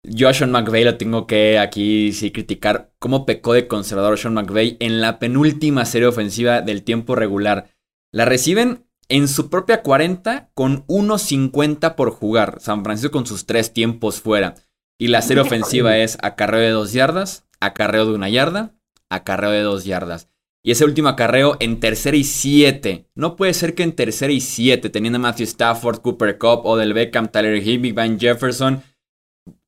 [0.07, 4.35] Yo a Sean McVay lo tengo que aquí sí criticar cómo pecó de conservador Sean
[4.35, 7.71] McVay en la penúltima serie ofensiva del tiempo regular.
[8.13, 12.59] La reciben en su propia 40 con 1.50 por jugar.
[12.61, 14.55] San Francisco con sus tres tiempos fuera.
[14.99, 18.75] Y la serie ofensiva es acarreo de dos yardas, acarreo de una yarda,
[19.11, 20.29] acarreo de dos yardas.
[20.67, 23.07] Y ese último acarreo en tercera y siete.
[23.15, 26.95] No puede ser que en tercera y siete, teniendo a Matthew Stafford, Cooper Cup, Odell
[26.95, 28.83] Beckham, Tyler Higbee, Van Jefferson,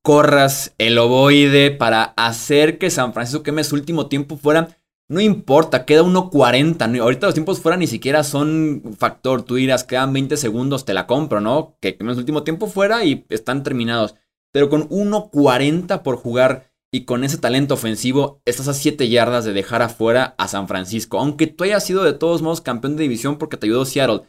[0.01, 4.69] corras el ovoide para hacer que San Francisco queme su último tiempo fuera.
[5.07, 6.99] No importa, queda 1.40.
[6.99, 9.43] Ahorita los tiempos fuera ni siquiera son factor.
[9.43, 11.77] Tú dirás, quedan 20 segundos, te la compro, ¿no?
[11.79, 14.15] Que queme su último tiempo fuera y están terminados.
[14.51, 16.66] Pero con 1.40 por jugar
[16.97, 21.19] y con ese talento ofensivo, estás a 7 yardas de dejar afuera a San Francisco.
[21.19, 24.21] Aunque tú hayas sido de todos modos campeón de división porque te ayudó Seattle,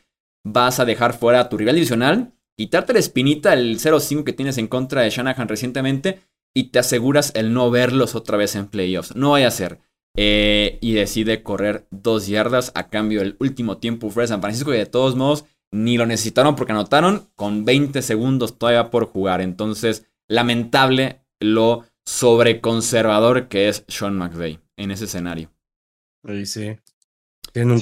[0.45, 4.59] vas a dejar fuera a tu rival divisional quitarte la espinita, el 0-5 que tienes
[4.59, 6.21] en contra de Shanahan recientemente
[6.53, 9.16] y te aseguras el no verlos otra vez en playoffs.
[9.16, 9.79] No vaya a ser.
[10.14, 14.77] Eh, y decide correr dos yardas a cambio del último tiempo fue San Francisco y
[14.77, 19.41] de todos modos ni lo necesitaron porque anotaron con 20 segundos todavía por jugar.
[19.41, 25.53] Entonces, lamentable lo sobreconservador que es Sean McVay en ese escenario.
[26.27, 26.79] Sí, sí.
[27.53, 27.79] Tiene un,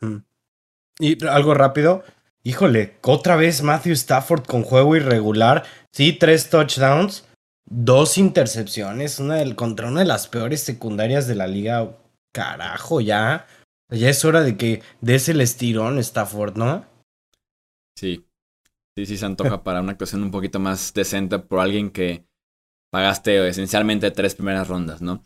[0.00, 0.16] mm.
[0.98, 2.02] Y algo rápido,
[2.44, 5.64] Híjole, otra vez Matthew Stafford con juego irregular.
[5.92, 7.24] Sí, tres touchdowns,
[7.66, 11.96] dos intercepciones, una del, contra una de las peores secundarias de la liga.
[12.32, 13.46] Carajo, ya.
[13.90, 16.84] Ya es hora de que des el estirón, Stafford, ¿no?
[17.94, 18.24] Sí.
[18.96, 22.26] Sí, sí se antoja para una actuación un poquito más decente por alguien que
[22.92, 25.24] pagaste esencialmente tres primeras rondas, ¿no?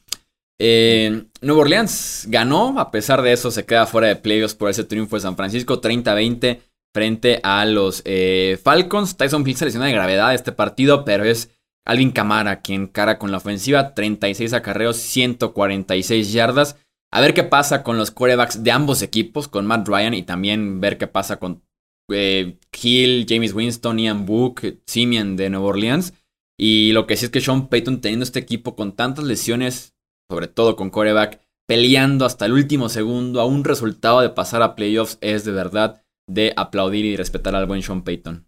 [0.59, 4.85] Eh, Nuevo Orleans ganó, a pesar de eso se queda fuera de playoffs por ese
[4.85, 6.61] triunfo de San Francisco, 30-20
[6.95, 9.17] frente a los eh, Falcons.
[9.17, 11.51] Tyson Hill se de gravedad este partido, pero es
[11.85, 13.93] Alvin Camara quien cara con la ofensiva.
[13.93, 16.77] 36 acarreos, 146 yardas.
[17.13, 20.81] A ver qué pasa con los quarterbacks de ambos equipos, con Matt Ryan y también
[20.81, 21.63] ver qué pasa con
[22.09, 26.15] eh, James Winston, Ian Book, Simeon de Nueva Orleans.
[26.59, 29.95] Y lo que sí es que Sean Payton teniendo este equipo con tantas lesiones,
[30.31, 34.75] sobre todo con quarterback, peleando hasta el último segundo a un resultado de pasar a
[34.75, 38.47] playoffs es de verdad de aplaudir y respetar al buen Sean Payton.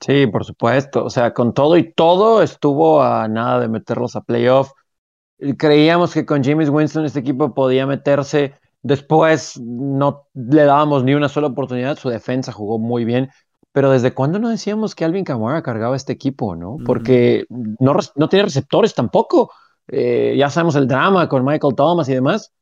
[0.00, 1.04] Sí, por supuesto.
[1.04, 4.70] O sea, con todo y todo estuvo a nada de meterlos a playoff.
[5.58, 8.54] Creíamos que con James Winston este equipo podía meterse.
[8.82, 11.98] Después no le dábamos ni una sola oportunidad.
[11.98, 13.30] Su defensa jugó muy bien.
[13.72, 16.56] Pero ¿desde cuándo no decíamos que Alvin Kamara cargaba este equipo?
[16.56, 16.76] ¿no?
[16.84, 19.52] Porque no, no tiene receptores tampoco.
[19.86, 22.52] Eh, ya sabemos el drama con Michael Thomas y demás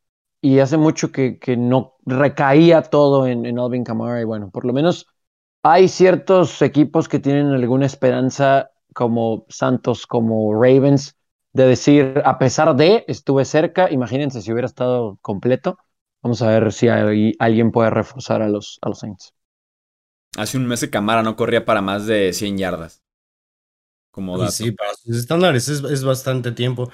[0.40, 4.64] y hace mucho que, que no recaía todo en, en, Alvin Kamara y bueno, por
[4.64, 5.06] lo menos
[5.62, 11.16] hay ciertos equipos que tienen alguna esperanza como Santos, como Ravens,
[11.52, 15.78] de decir, a pesar de, estuve cerca, imagínense si hubiera estado completo,
[16.28, 19.32] vamos a ver si alguien puede reforzar a los, a los Saints.
[20.36, 23.02] Hace un mes que Camara no corría para más de 100 yardas.
[24.50, 26.90] Sí, para sus estándares es, bastante tiempo.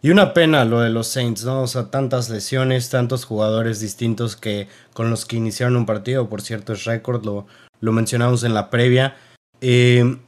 [0.00, 1.62] Y una pena lo de los Saints, ¿no?
[1.62, 6.40] O sea, tantas lesiones, tantos jugadores distintos que con los que iniciaron un partido, por
[6.40, 7.46] cierto, es récord, lo,
[7.80, 9.16] lo mencionamos en la previa.
[9.60, 10.18] Eh,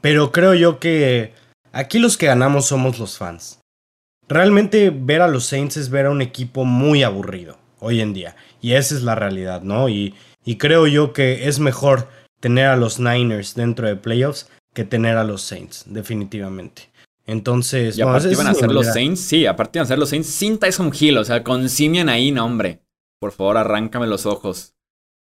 [0.00, 1.34] pero creo yo que
[1.72, 3.58] aquí los que ganamos somos los fans.
[4.28, 8.36] Realmente ver a los Saints es ver a un equipo muy aburrido hoy en día.
[8.60, 9.88] Y esa es la realidad, ¿no?
[9.88, 10.14] Y,
[10.44, 12.08] y creo yo que es mejor
[12.40, 16.90] tener a los Niners dentro de playoffs que tener a los Saints, definitivamente.
[17.26, 20.28] Entonces, y aparte iban a ser los Saints, sí, aparte iban a ser los Saints
[20.28, 22.80] sin Tyson Hill, o sea, con Simian ahí, no, hombre.
[23.20, 24.74] Por favor, arráncame los ojos.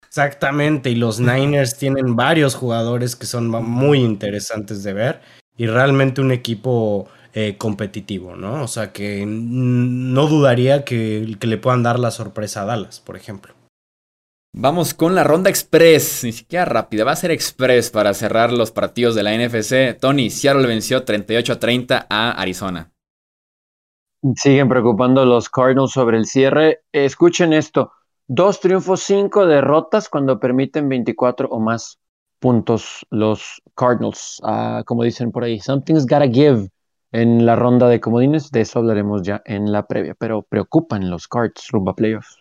[0.06, 5.22] Exactamente, y los Niners tienen varios jugadores que son muy interesantes de ver
[5.58, 8.64] y realmente un equipo eh, competitivo, ¿no?
[8.64, 13.16] O sea, que no dudaría que, que le puedan dar la sorpresa a Dallas, por
[13.16, 13.54] ejemplo.
[14.60, 18.72] Vamos con la ronda express, ni siquiera rápida, va a ser express para cerrar los
[18.72, 20.00] partidos de la NFC.
[20.00, 22.92] Tony, Seattle venció 38 a 30 a Arizona.
[24.36, 26.82] Siguen preocupando los Cardinals sobre el cierre.
[26.92, 27.92] Escuchen esto,
[28.26, 32.00] dos triunfos, cinco derrotas cuando permiten 24 o más
[32.40, 34.42] puntos los Cardinals.
[34.44, 36.68] Ah, como dicen por ahí, something's gotta give
[37.12, 38.52] en la ronda de comodines.
[38.52, 42.38] De eso hablaremos ya en la previa, pero preocupan los Cards rumba playoffs.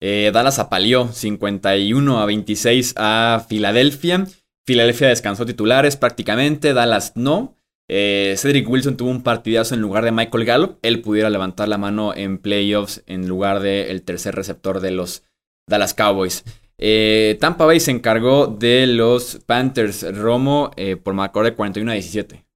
[0.00, 4.26] Eh, Dallas apaleó 51 a 26 a Filadelfia.
[4.66, 7.56] Filadelfia descansó titulares prácticamente, Dallas no.
[7.90, 10.78] Eh, Cedric Wilson tuvo un partidazo en lugar de Michael Gallup.
[10.82, 15.24] Él pudiera levantar la mano en playoffs en lugar del tercer receptor de los
[15.66, 16.44] Dallas Cowboys.
[16.76, 20.70] Eh, Tampa Bay se encargó de los Panthers Romo
[21.02, 22.47] por marcador de 41 a 17.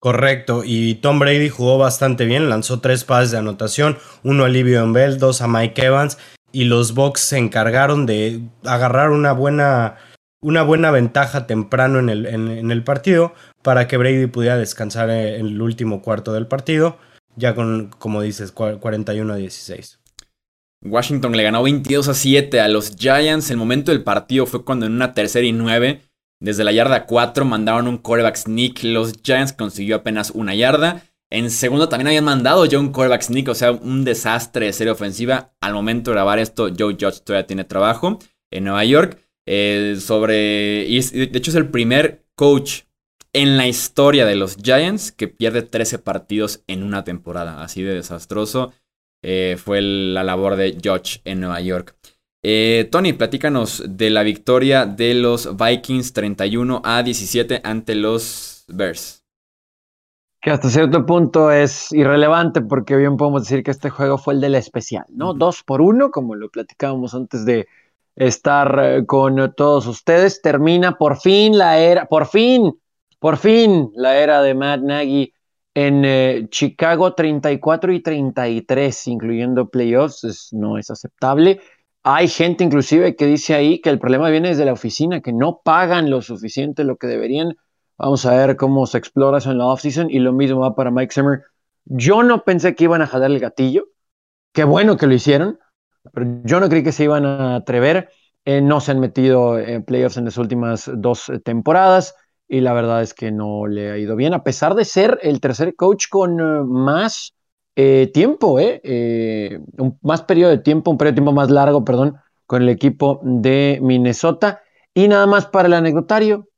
[0.00, 4.92] Correcto, y Tom Brady jugó bastante bien, lanzó tres pases de anotación, uno a Livion
[4.92, 6.18] Bell, dos a Mike Evans,
[6.52, 9.96] y los Bucks se encargaron de agarrar una buena,
[10.40, 15.46] una buena ventaja temprano en el, en, el, partido para que Brady pudiera descansar en
[15.46, 16.98] el último cuarto del partido,
[17.34, 19.98] ya con, como dices, 41 a 16.
[20.84, 23.50] Washington le ganó 22 a 7 a los Giants.
[23.50, 26.02] El momento del partido fue cuando en una tercera y nueve,
[26.40, 28.82] desde la yarda 4, mandaron un quarterback sneak.
[28.84, 31.02] Los Giants consiguió apenas una yarda.
[31.30, 34.92] En segundo también habían mandado yo un quarterback sneak, o sea, un desastre de serie
[34.92, 35.52] ofensiva.
[35.60, 38.18] Al momento de grabar esto, Joe Judge todavía tiene trabajo
[38.50, 39.18] en Nueva York.
[39.50, 40.84] Eh, sobre.
[40.86, 42.82] Y de hecho es el primer coach
[43.32, 47.62] en la historia de los Giants que pierde 13 partidos en una temporada.
[47.62, 48.72] Así de desastroso
[49.22, 51.96] eh, fue la labor de Judge en Nueva York.
[52.42, 59.18] Eh, Tony, platícanos de la victoria de los Vikings 31 a 17 ante los Bears
[60.40, 64.40] que hasta cierto punto es irrelevante porque bien podemos decir que este juego fue el
[64.40, 65.34] del especial, ¿no?
[65.34, 67.66] Dos por uno, como lo platicábamos antes de
[68.14, 70.40] estar eh, con todos ustedes.
[70.40, 72.72] Termina por fin la era, por fin,
[73.18, 75.32] por fin la era de Matt Nagy
[75.74, 81.60] en eh, Chicago 34 y 33, incluyendo playoffs, no es aceptable.
[82.02, 85.60] Hay gente inclusive que dice ahí que el problema viene desde la oficina, que no
[85.62, 87.56] pagan lo suficiente lo que deberían
[87.98, 90.92] Vamos a ver cómo se explora eso en la offseason y lo mismo va para
[90.92, 91.42] Mike Zimmer.
[91.84, 93.88] Yo no pensé que iban a jalar el gatillo.
[94.52, 95.58] Qué bueno que lo hicieron,
[96.12, 98.10] pero yo no creí que se iban a atrever.
[98.44, 102.14] Eh, no se han metido en playoffs en las últimas dos eh, temporadas
[102.46, 105.40] y la verdad es que no le ha ido bien, a pesar de ser el
[105.40, 107.34] tercer coach con eh, más
[108.12, 112.16] tiempo, un, más periodo de tiempo, un periodo de tiempo más largo, perdón,
[112.46, 114.62] con el equipo de Minnesota.
[114.94, 116.48] Y nada más para el anecdotario,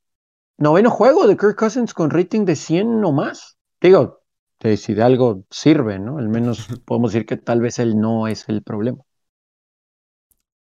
[0.57, 3.57] noveno juego de Kirk Cousins con rating de 100 o más.
[3.79, 4.21] Digo,
[4.77, 6.17] si de algo sirve, ¿no?
[6.17, 9.03] Al menos podemos decir que tal vez él no es el problema.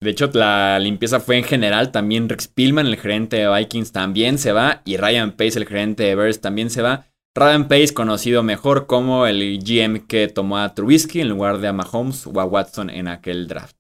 [0.02, 1.92] De hecho, la limpieza fue en general.
[1.92, 4.82] También Rex Pillman, el gerente de Vikings, también se va.
[4.86, 7.08] Y Ryan Pace, el gerente de Bears, también se va.
[7.36, 11.74] Ryan Pace, conocido mejor como el GM que tomó a Trubisky en lugar de a
[11.74, 13.76] Mahomes o a Watson en aquel draft.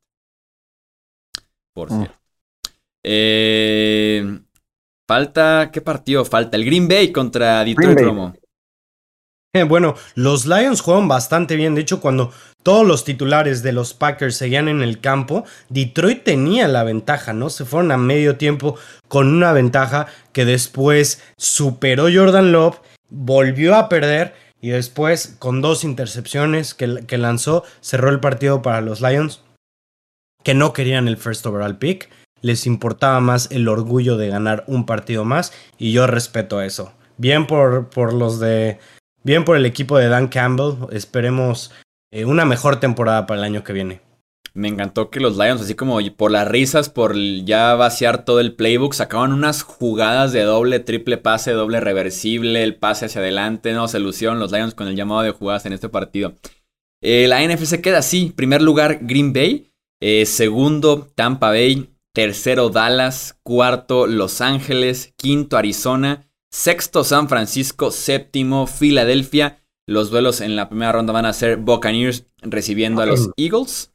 [1.73, 1.97] Por mm.
[1.97, 2.19] cierto.
[3.03, 4.39] Eh,
[5.07, 6.57] Falta, ¿qué partido falta?
[6.57, 8.33] El Green Bay contra Detroit Romo.
[9.53, 11.75] Eh, bueno, los Lions juegan bastante bien.
[11.75, 12.31] De hecho, cuando
[12.63, 17.51] todos los titulares de los Packers seguían en el campo, Detroit tenía la ventaja, ¿no?
[17.51, 18.77] Se fueron a medio tiempo
[19.07, 22.79] con una ventaja que después superó Jordan Love,
[23.15, 28.81] volvió a perder y después con dos intercepciones que, que lanzó, cerró el partido para
[28.81, 29.41] los Lions,
[30.43, 32.09] que no querían el first overall pick
[32.45, 36.93] les importaba más el orgullo de ganar un partido más y yo respeto eso.
[37.17, 38.77] Bien por, por los de...
[39.23, 40.75] Bien por el equipo de Dan Campbell.
[40.91, 41.71] Esperemos
[42.11, 44.01] eh, una mejor temporada para el año que viene.
[44.55, 48.55] Me encantó que los Lions, así como por las risas, por ya vaciar todo el
[48.55, 53.73] playbook, sacaban unas jugadas de doble, triple pase, doble reversible, el pase hacia adelante.
[53.73, 56.35] No, se lucieron los Lions con el llamado de jugadas en este partido.
[57.03, 58.33] Eh, la NFC queda así.
[58.35, 59.73] Primer lugar, Green Bay.
[60.01, 61.89] Eh, segundo, Tampa Bay.
[62.15, 69.61] Tercero Dallas, cuarto Los Ángeles, quinto Arizona, sexto San Francisco, séptimo Filadelfia.
[69.85, 73.93] Los duelos en la primera ronda van a ser Buccaneers recibiendo a los Eagles,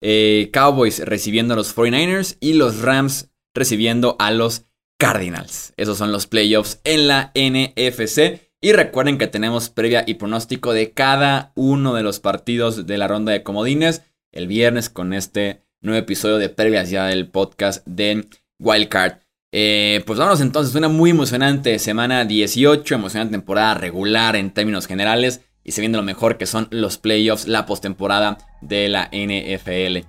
[0.00, 4.64] eh, Cowboys recibiendo a los 49ers y los Rams recibiendo a los
[4.98, 5.72] Cardinals.
[5.76, 8.40] Esos son los playoffs en la NFC.
[8.60, 13.06] Y recuerden que tenemos previa y pronóstico de cada uno de los partidos de la
[13.06, 18.26] ronda de comodines el viernes con este nuevo episodio de previas del podcast de
[18.58, 19.20] Wildcard.
[19.52, 25.42] Eh, pues vamos entonces, una muy emocionante semana 18, emocionante temporada regular en términos generales
[25.66, 30.06] y se viene lo mejor que son los playoffs, la postemporada de la NFL.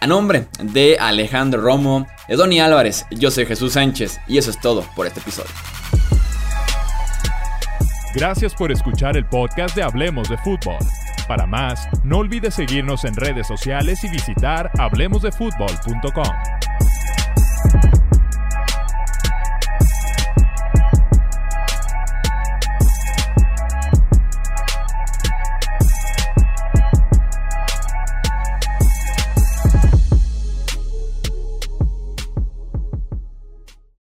[0.00, 4.60] A nombre de Alejandro Romo, de Donny Álvarez, yo soy Jesús Sánchez y eso es
[4.60, 5.50] todo por este episodio.
[8.16, 10.78] Gracias por escuchar el podcast de Hablemos de Fútbol.
[11.28, 16.24] Para más, no olvides seguirnos en redes sociales y visitar hablemosdefutbol.com.